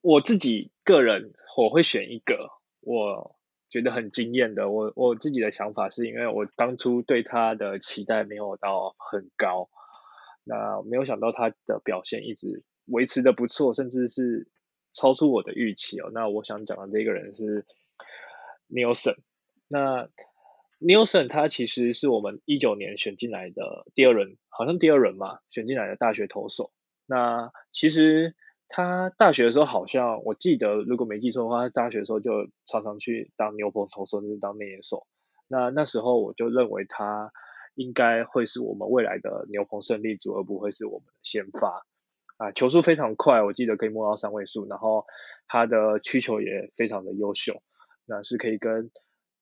[0.03, 2.49] 我自己个人我会选一个
[2.81, 3.35] 我
[3.69, 4.69] 觉得很惊艳的。
[4.69, 9.69] 我我自己的想法是因为我当初对他的期待没有到很高，
[10.43, 14.47] 那没有想到他的表现一直维持的不错，甚至是。
[14.95, 17.65] 超出我的预期哦，那我想讲的这个人是
[18.69, 19.15] Nielsen。
[19.67, 20.07] 那
[20.79, 26.71] Nielsen 他其实是我们一九年选进来的第二轮，好像第二轮嘛，选进来的大学投手。
[27.07, 28.35] 那其实
[28.75, 32.31] 他大学的时候好像我记得，如果没记错的话，他大学的时候就
[32.65, 35.05] 常常去当牛棚投手，甚至当内野手。
[35.47, 37.31] 那那时候我就认为他
[37.75, 41.85] 应该会是我们未来的牛棚胜利组，而不会是我们的先发。
[42.37, 45.05] 啊，球速非常快，我记得可以摸到三位数，然后
[45.47, 47.61] 他的曲球也非常的优秀，
[48.07, 48.89] 那是可以跟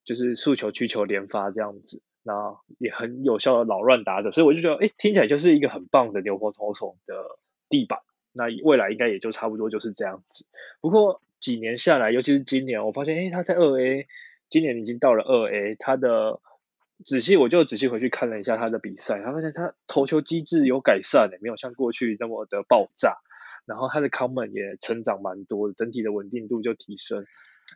[0.03, 7.15] 就是速球曲球连发这样子，那也很有效的扰乱打者，所以我就觉得，哎，听起来就是一个很棒的牛棚投手的
[7.69, 8.01] 地板，
[8.33, 10.45] 那未来应该也就差不多就是这样子。
[10.81, 14.07] 不过几年下来，尤其是今年，我发现，哎，他在二 A，
[14.49, 16.39] 今年已经到了二 A，他的。
[17.03, 23.17] 仔细我就仔细回去看了一下他的比赛，他发现他投球机制有改善，没有像过去那么的爆炸。
[23.65, 27.25] 然后他的 common 也成长蛮多的，整体的稳定度就提升。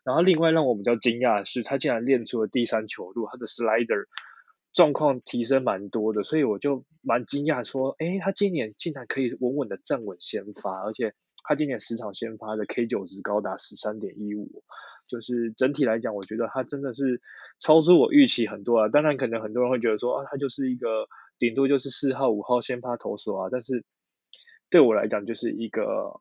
[0.04, 4.06] 然后另外让我比较惊讶的是，他竟然练出了第三球路，他的 slider
[4.76, 14.64] 状况提升蛮多的，所以我就蛮惊讶说，哎，他今年竟然可以稳稳的站稳先发，而且他今年十场先发的 K 九值高达十三点一五。
[15.08, 17.22] 就是整体来讲，我觉得他真的是
[17.60, 18.90] 超出我预期很多啊。
[18.90, 21.08] 当然，可能很多人会觉得说啊，他就是一个
[21.38, 23.50] 顶多就是四号、五号先发投手啊。
[23.52, 23.84] 但是
[24.72, 26.20] 对我来讲，就是一个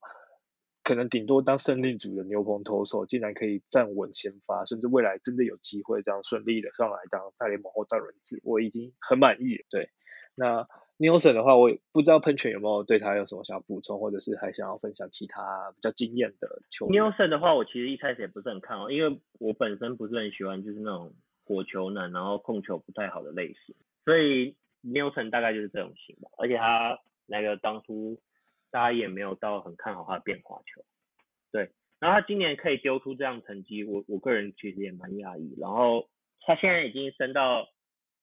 [0.85, 9.64] 可能顶多当胜利组的牛棚投手，竟然可以站稳先发，甚至未来真的有机会这样顺利的上来当大联盟后大轮子，我已经很满意。
[9.68, 9.89] 对，
[10.37, 10.68] 那。
[10.97, 16.87] Nielsen 的话，我也不知道喷泉有没有对他有什么想要补充，或者是还想要分享其他比较惊艳的球。
[16.87, 21.12] Nielsen 的话，我其实一开始也不是很看好，因为我本身不是很喜欢就是那种
[21.45, 23.74] 火球男，然后控球不太好的类型，
[24.05, 24.55] 所以
[24.85, 26.30] Nielsen 大概就是这种型吧。
[26.39, 28.20] 而且他那个当初
[28.75, 30.83] 大家也没有到很看好他的变化球，
[31.53, 31.70] 对。
[32.01, 35.55] 然后他今年可以丢出这样成绩，我我个人其实也蛮讶异。
[35.61, 36.09] 然后
[36.41, 37.68] 他现在已经升到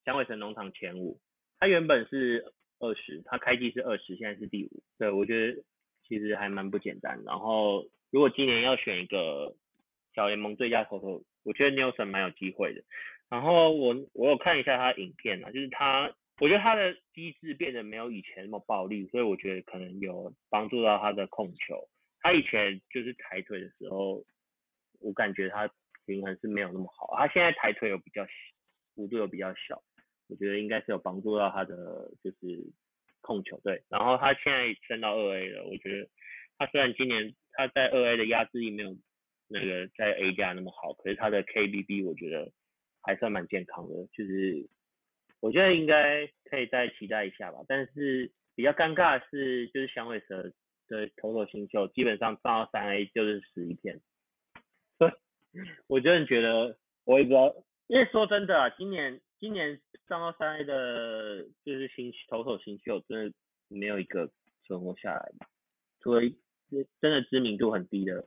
[0.03, 1.17] 响尾城农场前五，
[1.57, 2.53] 他原本是。
[2.83, 5.61] 二十，他开季是二十，现在是第五，对我觉得
[6.07, 7.21] 其实还蛮不简单。
[7.23, 9.55] 然后如果今年要选一个
[10.15, 12.81] 小联盟最佳投手，我觉得 Nelson 蛮有机会的。
[13.29, 21.87] 然后我我有看一下他的影片啊，就是他，我觉得他的机制变得没有以前那么暴力，所以我觉得可能有帮助到他的控球。
[22.19, 24.23] 他以前就是抬腿的时候，
[24.99, 25.69] 我感觉他
[26.05, 28.25] 平衡是没有那么好，他现在抬腿有比较
[28.95, 29.81] 幅度有比较小。
[30.27, 31.75] 我觉得应该是有帮助到他的，
[32.23, 32.37] 就是
[33.21, 33.83] 控球对。
[33.89, 36.07] 然后他现在升到二 A 了，我觉得
[36.57, 38.95] 他虽然今年他在二 A 的压制力没有
[39.47, 42.51] 那个在 A 加那么好，可是他的 KBB 我觉得
[43.01, 44.69] 还算蛮健康的，就是
[45.41, 47.59] 我觉得应该可以再期待一下吧。
[47.67, 50.53] 但是比较尴尬的是，就是响尾蛇
[50.87, 53.99] 的投手新秀基本上上到三 A 就是死一片。
[55.87, 57.53] 我真的觉得我也不知道，
[57.87, 59.19] 因为说真的啊，今年。
[59.41, 63.33] 今年上到三 A 的，就是新投手新秀，真的
[63.69, 64.29] 没有一个
[64.67, 65.47] 存活下来的，
[65.99, 66.21] 除了
[67.01, 68.23] 真的知名度很低的，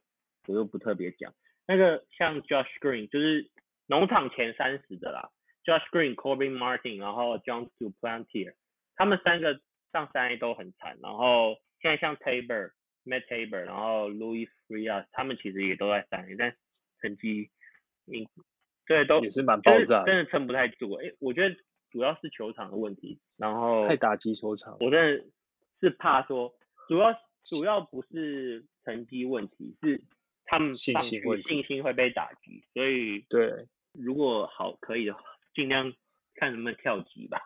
[0.49, 1.33] 我又不特别讲。
[1.69, 3.49] 那个像 Josh Green，就是
[3.87, 5.31] 农场前三十的啦
[5.65, 8.55] ，Josh Green、Corbin Martin，然后 John Duplantier，
[8.97, 9.61] 他们三个
[9.93, 10.99] 上三 A 都很惨。
[11.03, 16.55] 然后现在像 Tabor，Matt Tabor，然后 Louis Frias，他们其实也都在三 A，但
[17.01, 17.51] 成绩，
[18.07, 18.27] 嗯，
[18.87, 20.93] 对，都也是蛮就是爆炸的，真的撑不太住。
[20.95, 21.55] 哎，我觉得
[21.91, 24.77] 主要是球场的问题，然后太打击球场。
[24.81, 25.25] 我真的
[25.81, 26.55] 是怕说，
[26.89, 27.12] 主要
[27.45, 30.03] 主要不是成绩问题，是
[30.47, 35.21] 他们信心问题信心会被打击，所以对，如果好可以的话，
[35.55, 35.93] 尽量
[36.35, 37.39] 看能不能跳级吧，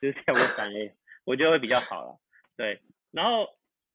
[0.00, 0.94] 就是跳过三 A，
[1.24, 2.18] 我觉得会比较好了。
[2.56, 2.80] 对，
[3.12, 3.48] 然后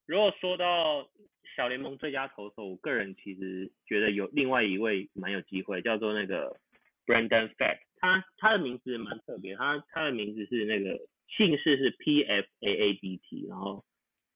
[0.06, 1.10] 如果说到
[1.56, 6.58] 小联盟最佳投手，我个人其实觉得有另外一位蛮有机会，叫做那个
[7.06, 13.84] Brandon Fact，他他的名字蛮特别，他他的名字是那个姓氏是 P F A A B T，然后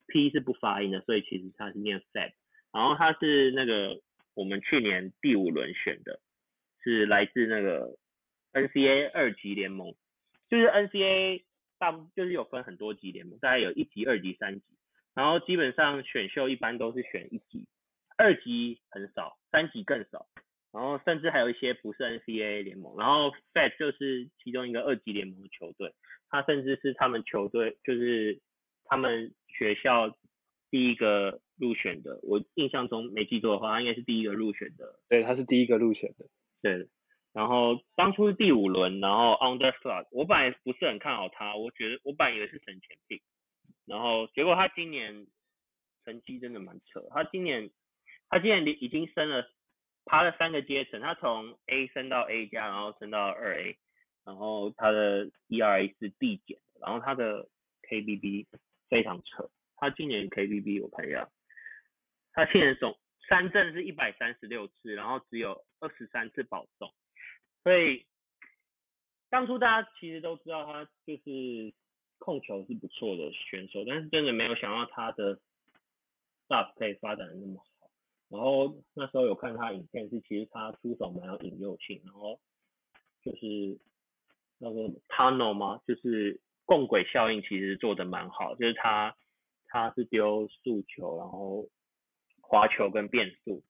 [0.07, 2.33] P 是不发音的，所以其实他是念 Fact，
[2.71, 4.01] 然后他是那个
[4.33, 6.19] 我们去年第五轮选的，
[6.83, 7.97] 是来自那个
[8.55, 9.93] NCAA 二级联盟，
[10.49, 11.43] 就是 NCAA
[11.77, 14.63] 大部就是有分很多级联盟，大概有一级、二级、三级，
[15.13, 17.67] 然后基本上选秀一般都是选一级，
[18.17, 20.25] 二级很少，三级更少，
[20.71, 25.93] 然后甚至还有一些不是 NCAA 联盟，然后 FED 就是其中一个二级联盟的球队，
[26.29, 28.39] 他甚至是他们球队就是
[28.85, 30.17] 他们学校
[30.71, 36.25] 第一个入选的，我印象中没记错的话，他应该是第一个入选的对，他是第一个入选的。
[36.61, 36.87] 对，
[37.35, 43.19] 然后当初是第五轮，然后 Underslot，我本来不是很看好他，我觉得我本来以为是省钱病
[43.85, 45.27] 然后结果他今年
[46.05, 47.69] 成绩真的蛮扯，他今年
[48.29, 49.51] 他今年已经升了
[50.05, 53.77] 爬了三个阶层，他从 A 升到 A 加，然后升到二 A，
[54.23, 57.49] 然后他的 ERA 是递减，然后他的
[57.89, 58.45] KBB
[58.87, 61.27] 非常扯，他今年 KBB 我看一下，
[62.31, 66.89] 他今年总三振是一百三十六次，然后只有二十三次保送，
[67.65, 68.05] 所以
[69.31, 71.73] 当初大家其实都知道他就是
[72.19, 75.35] 控球是不错的选手，但是真的没有想到他的
[76.47, 77.89] stuff 可以发展的那么好。
[78.29, 82.39] 然后那时候有看他影片，是其实他出手蛮有引诱性，然后
[83.23, 83.79] 就是
[84.59, 85.81] 那个 tunnel 吗？
[85.87, 89.15] 就是共轨效应其实做的蛮好，就是他
[89.67, 91.67] 他是丢速球，然后
[92.41, 93.63] 滑球跟变速，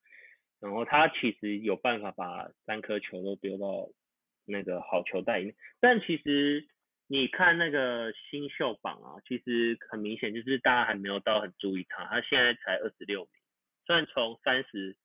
[0.60, 3.89] 然后他其实有办法把三颗球都丢到
[4.45, 6.68] 那个好球袋里面，但其实
[7.08, 13.30] 你看那个新秀榜啊，其实很明显就是大家还没有到很注意他，他现在才二十六名，
[13.86, 14.95] 虽然从三十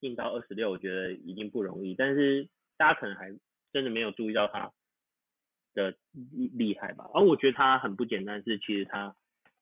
[0.00, 3.30] 进到二十六，我觉得已经不容易，但是大家可能还
[3.72, 4.72] 真的没有注意到他
[5.74, 7.08] 的厉厉害吧。
[7.14, 9.14] 而我觉得他很不简单，是其实他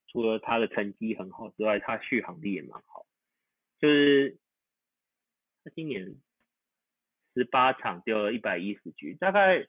[0.08, 3.04] 除了他的成绩很好之外，他续航力也蛮好。
[3.80, 4.38] 就是
[5.64, 6.14] 他今年
[7.34, 9.66] 十八场丢了一百一十局，大概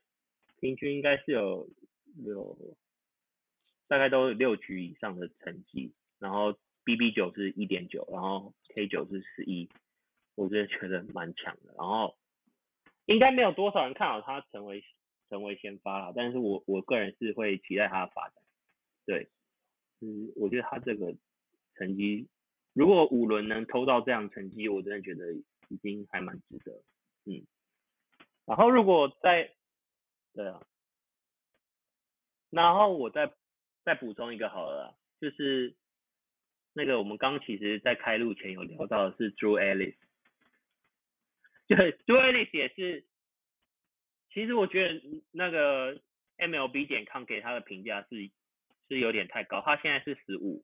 [0.60, 1.70] 平均应该是有
[2.26, 2.78] 有，
[3.88, 5.94] 大概都有六局以上的成绩。
[6.20, 9.70] 然后 BB 九是一点九，然后 K 九是十一，
[10.36, 11.74] 我真的觉得蛮强的。
[11.78, 12.18] 然后
[13.06, 14.84] 应该没有多少人看好他成为
[15.30, 18.36] 成为先发了，但是我我个人是会期待他的发展。
[19.06, 19.30] 对，
[20.02, 21.16] 嗯，我觉得他这个
[21.76, 22.28] 成绩。
[22.74, 25.34] 如果五轮能偷到这样成绩，我真的觉得
[25.70, 26.84] 已经还蛮值得，
[27.26, 27.46] 嗯。
[28.46, 29.54] 然后如果再，
[30.34, 30.66] 对啊，
[32.50, 33.34] 然后我再
[33.84, 35.76] 再补充一个好了，就是
[36.74, 39.96] 那个我们刚其实在开录前有聊到的是 Drew Ellis，
[41.68, 43.06] 对，Drew Ellis 也是，
[44.32, 45.02] 其实我觉得
[45.32, 46.00] 那个
[46.38, 48.30] MLB 点 com 给他的评价是
[48.88, 50.64] 是有点太高，他现在是十五。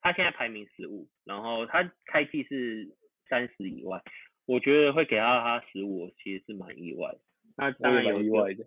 [0.00, 2.96] 他现在排名十五，然后他开季是
[3.28, 4.02] 三十以外，
[4.46, 7.20] 我觉得会给到他十五，其实是蛮意外的。
[7.56, 8.66] 那当然有意外的，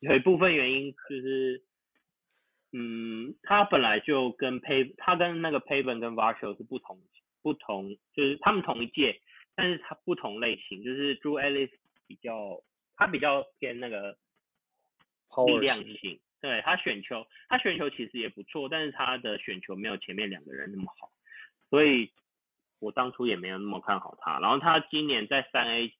[0.00, 1.62] 有一部分原因就是，
[2.72, 7.00] 嗯，他本来就跟 Pay，他跟那个 Payton 跟 Varsho 是不同
[7.42, 9.20] 不同，就是他们同一届，
[9.54, 11.70] 但是他不同类型，就是 Drew Ellis
[12.06, 12.62] 比较，
[12.96, 14.16] 他比较偏那个
[15.46, 16.20] 力量型。
[16.42, 21.12] 对他选球，他选球其实也不错，但是他的选球没有前面两个人那么好，
[21.68, 22.10] 所以
[22.80, 24.40] 我当初也没有那么看好他。
[24.40, 25.92] 然后他今年在三 A，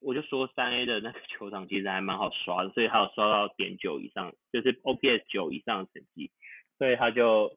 [0.00, 6.30] 我就说三 A 的那个球场其实还蛮好刷的，所以他有刷到点九以上，就是 OPS 九以上的成绩，
[6.76, 7.56] 所以他就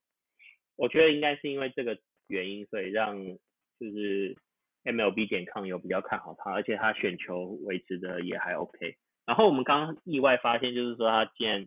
[0.76, 1.98] 我觉得应该是因为这个
[2.28, 3.18] 原因，所以让
[3.80, 4.38] 就是
[4.84, 8.96] MLB 点抗有比较看好他，而且他选球维持的也还 OK。
[9.26, 11.66] 然后我们刚意外发现，就是说他竟然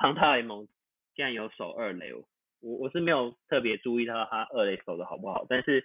[0.00, 0.66] 长大联盟
[1.14, 2.12] 竟然有守二垒，
[2.60, 5.84] 我我是没有特别注意到他二垒守的好不好，但是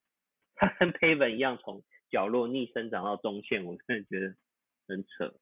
[0.54, 4.34] 他跟 Pavin 一样从角落逆生长到中线，我真的觉得
[4.88, 5.34] 很扯，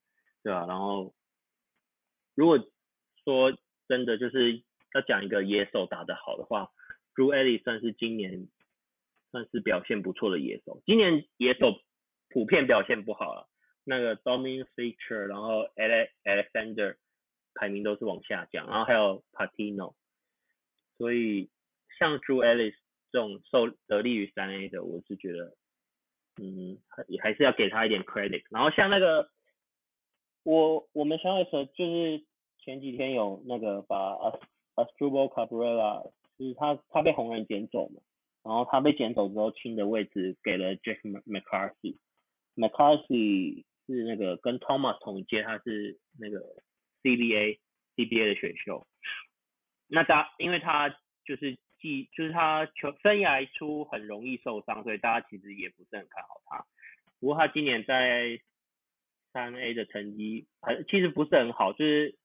[0.42, 0.66] 对吧？
[0.66, 1.14] 然后
[2.34, 2.58] 如果
[3.24, 3.52] 说
[3.88, 4.62] 真的就是
[4.94, 6.70] 要讲一个野手打得好的话
[7.14, 8.48] Drew Ellis 算是今年
[9.30, 10.80] 算是表现不错的野手。
[10.86, 11.80] 今年野手
[12.28, 13.48] 普遍表现不好了，
[13.84, 16.96] 那个 Dominic Fisher，然后 Alex Alexander
[17.54, 19.94] 排名都是往下降，然后还有 Patino，
[20.98, 21.48] 所以
[21.98, 22.74] 像 Drew Ellis
[23.10, 25.56] 这种受得力于三 A 的，我是觉得，
[26.42, 26.76] 嗯，
[27.06, 28.42] 也还是要给他一点 credit。
[28.50, 29.30] 然后像那个
[30.42, 32.22] 我我们小野蛇就是
[32.58, 34.14] 前几天有那个把
[34.74, 38.00] Astrubal Cabrera，就是他他被红人捡走嘛，
[38.42, 46.40] 然后他被捡走之后，清的位置给了 Jack McCarthy，McCarthy 是那个跟 Thomas 同一届，他是那个
[47.02, 47.58] CBA
[47.96, 48.86] CBA 的选秀，
[49.88, 50.88] 那他因为他
[51.24, 56.64] 就是既就是他球生涯初很容易受伤，所以大家其实也不是很看好他。
[57.20, 58.38] 不过他今年在
[59.32, 62.16] 三 A 的成绩很其实不是很好，就是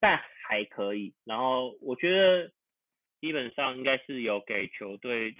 [0.00, 1.14] 但还可以。
[1.24, 2.52] 然后我觉得
[3.20, 5.34] 基本上应该是有给球队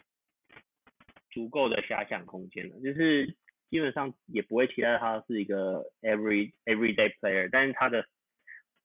[1.30, 3.34] 足够的遐想空间的，就是
[3.70, 8.06] 基本上也不会期待他是一个 every everyday player，但是他的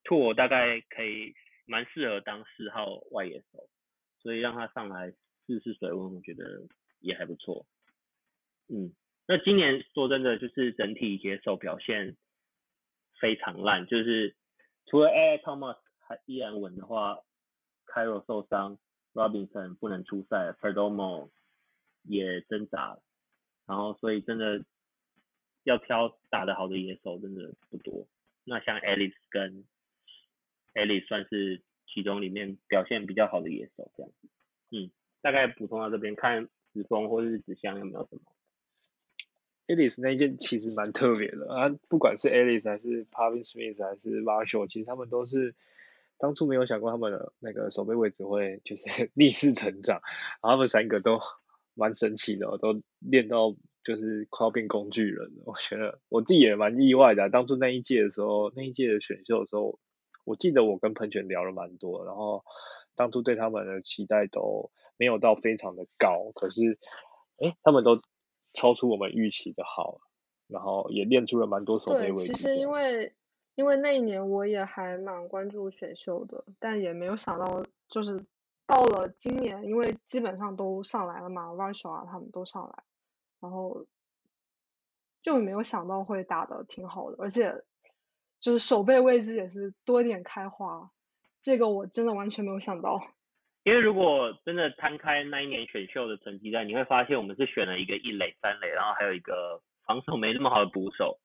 [0.04, 1.34] tour 大概可以
[1.68, 3.70] 蛮适合当四号外野手，
[4.20, 5.11] 所以让他上来
[5.45, 6.63] 试试水温，我觉得
[6.99, 7.68] 也还不错。
[8.70, 8.91] 嗯。
[9.30, 12.15] 那今年说真的，就是整体接手表现
[13.20, 14.38] 非常烂，就是
[14.86, 15.38] 除了 A.
[15.39, 17.20] Thomas 还依然稳的话
[17.88, 18.80] ，Cairo 受伤
[19.13, 21.30] ，Robinson 不能出赛，Perdomo
[22.03, 22.97] 也挣扎，
[23.65, 24.63] 然后所以真的
[25.63, 28.07] 要挑打得好的野手真的不多。
[28.45, 29.65] 那像 Alice 跟
[30.78, 34.30] Alice 算是其中里面表现比较好的野手这样子。
[34.72, 38.22] 嗯，大概补充到这边，看子峰或是子香有没有什么。
[39.68, 45.56] Alice 那一件其实蛮特别的啊，不管是 Alice 还是 Pavin Smith 还是 Marshall，其实他们都是
[46.18, 50.02] 当初没有想过他们的那个守备位置会就是 逆势成长，
[50.42, 51.20] 然后他们三个都
[51.74, 55.44] 蛮神奇的，都练到就是快要变工具人了。
[55.46, 59.80] 我觉得我自己也蛮意外的，当初那一届的时候，那一届的选秀的时候，
[60.28, 62.44] 我记得我跟喷泉聊了蛮多，然后
[62.96, 66.78] 当初对他们的期待都没有到非常的高，可是
[67.38, 67.98] 哎，他们都。
[68.54, 70.00] 超出我们预期的好，
[70.48, 72.16] 然后也练出了蛮多手背位。
[72.16, 73.14] 对，其实因为
[73.54, 78.26] 因为那一年我也还蛮关注选秀的，但也没有想到就是
[78.66, 82.84] 到了今年，因为基本上都上来了嘛 r u s h 啊他们都上来，
[83.42, 83.86] 然后
[85.22, 87.64] 就没有想到会打的挺好的，而且
[88.40, 90.92] 就是手背位置也是多点开花，
[91.42, 93.00] 这个我真的完全没有想到。
[93.64, 101.20] 因为如果真的摊开那一年选秀的成绩单，你会发现我们是选了一个一垒、三垒，然后还有一个防守没那么好的捕手。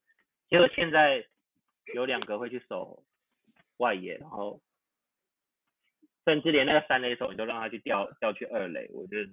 [0.51, 1.25] 结果现在
[1.95, 3.05] 有两个会去守
[3.77, 4.61] 外野，然后
[6.25, 9.31] 甚至连那个三垒手你都让他去调调去二垒，我觉得，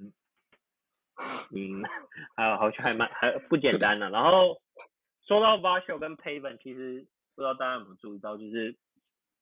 [1.56, 1.84] 嗯，
[2.36, 4.10] 还有好像还蛮还不简单的。
[4.12, 4.62] 然后
[5.26, 7.08] 说到 Vasho 跟 Paven，其实
[7.40, 8.76] 不知道大家有没有注意到，就是。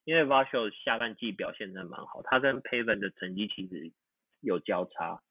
[0.05, 3.91] 因为 Varsho 下半季表现的蛮好，他跟 Paven 的成绩其实
[4.39, 5.21] 有交叉，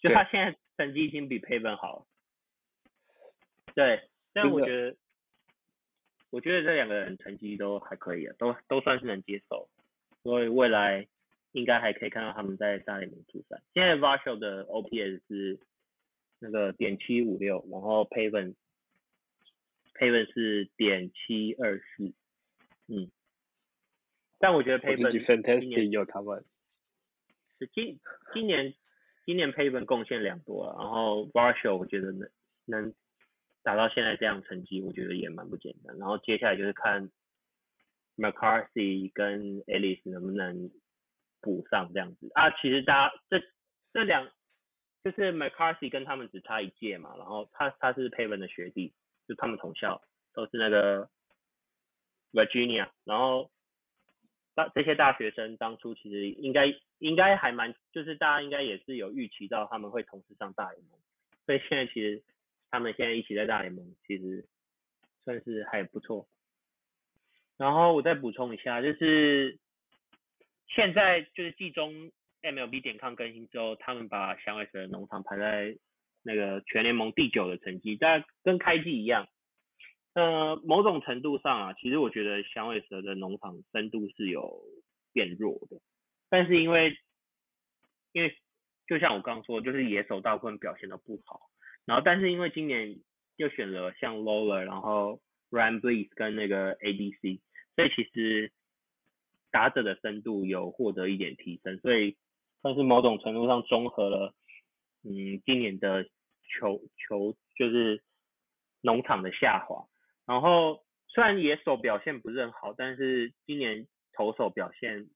[0.00, 2.04] 就他现在成绩已经比 Paven 好。
[3.76, 4.96] 对，但我觉得，
[6.30, 9.70] 我觉得这两个人成绩都还可以啊，都都算是能接受，
[10.24, 11.06] 所以未来
[11.52, 13.62] 应该还可以看到他们在大联盟出赛。
[13.72, 15.60] 现在 Varsho 的 OPS 是
[16.40, 18.56] 那个点七五六，然后 Paven
[20.00, 22.14] Paven 是点七二四，
[22.88, 23.10] 嗯。
[24.38, 26.42] 但我觉得 Paven 今年有他们，
[27.74, 28.00] 今
[28.32, 28.74] 今年
[29.26, 32.30] 今年 Paven 贡献良多了，然后 Varsho 我觉得能
[32.64, 32.94] 能
[33.62, 35.98] 达到现在这样成绩，我觉得也蛮不简单。
[35.98, 37.10] 然后接下来就是看
[38.16, 40.70] McCarthy 跟 Alice 能不能
[41.42, 42.48] 补上这样子啊。
[42.62, 43.42] 其实大家这
[43.92, 44.26] 这两
[45.04, 48.94] 就是 McCarthy 跟他们只差一届嘛，然后他他是 Paven 的学弟，
[49.30, 50.02] 就他们同校
[50.34, 51.08] 都是那个
[52.32, 53.48] Virginia，然后。
[54.52, 56.66] 大这些大学生当初其实应该
[56.98, 60.98] 应该还蛮，就是大家应该也是有预期到他们会同时上大联盟，
[61.46, 62.20] 所以现在其实
[62.68, 64.44] 他们现在一起在大联盟，其实
[65.24, 66.26] 算是还不错。
[67.56, 69.56] 然后我再补充一下，就是
[70.66, 72.10] 现在就是季中
[72.42, 75.78] MLB 点抗更新之后，他们把响尾蛇农场排在
[76.22, 79.28] 那个全联盟第九的成绩，但跟开季一样。
[80.12, 84.60] 呃，某种程度上啊，其实我觉得响尾蛇的农场深度是有
[85.12, 85.80] 变弱的，
[86.28, 86.96] 但是因为
[88.12, 88.36] 因为
[88.88, 91.40] 就像我刚刚说，就是野手大部分表现都不好，
[91.86, 92.98] 然后但是因为今年
[93.36, 97.40] 又选了像 Lower，然后 Ryan Blees 跟那个 ADC，
[97.76, 98.50] 所以其实
[99.52, 102.16] 打者的深度有获得一点提升，所以
[102.62, 104.34] 算是某种程度上综合了，
[105.02, 108.02] 嗯，今年的球球就是
[108.80, 109.86] 农场的下滑。
[110.26, 115.08] 然后虽然野手表现不是很好，但是今年投手表现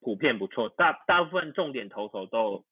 [0.00, 2.64] 普遍不错，大大部分重点投手都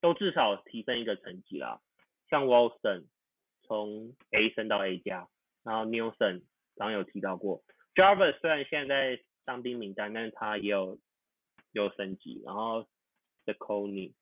[0.00, 1.80] 都至少提升一个层级啦。
[2.28, 3.06] 像 Wilson
[3.62, 5.28] 从 A 升到 A 加，
[5.62, 6.42] 然后 Newson
[6.76, 7.62] 刚有提到过
[7.94, 10.98] ，Jarvis 虽然现在在伤兵名单，但是他也有
[11.72, 12.82] 有升级，然后
[13.46, 14.14] The c o n y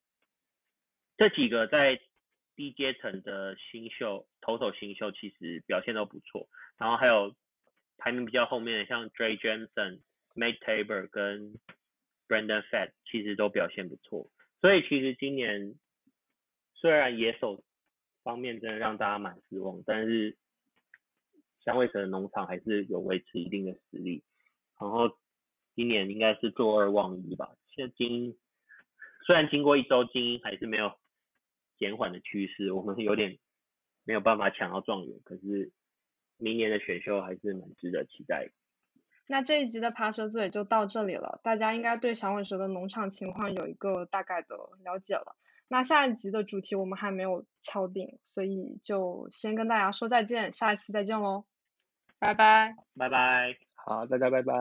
[1.17, 2.01] 这几个在
[2.55, 6.49] 低阶层的新秀投手新秀其实表现都不错，
[6.79, 7.35] 然后还有
[7.99, 10.01] 排名比较后面的像 Dre Jameson、
[10.35, 11.55] Mate Tabor 跟
[12.29, 14.29] Brandon Fat 其实都表现不错，
[14.61, 15.75] 所以其实今年
[16.75, 17.63] 虽然野手
[18.23, 20.37] 方面真的让大家蛮失望，但是
[21.65, 24.23] 香味城的农场还是有维持一定的实力，
[24.81, 25.17] 然后
[25.75, 27.55] 今年应该是坐二望一吧。
[27.75, 28.37] 现在精
[29.27, 30.93] 虽然经过一周，精英还是没有
[31.79, 33.39] 减缓的趋势，我们有点
[34.05, 35.73] 没有办法抢到状元，可是
[36.39, 38.51] 明年的选秀还是蛮值得期待。
[39.29, 45.37] 那这一集的爬蛇嘴就到这里了，大家应该对响尾蛇的农场情况有一个大概的了解了。
[45.69, 51.45] 那下一集的主题我们还没有敲定，所以就先跟大家说再见，下一次再见喽，
[52.21, 54.55] 拜拜，拜拜，好，大家拜拜。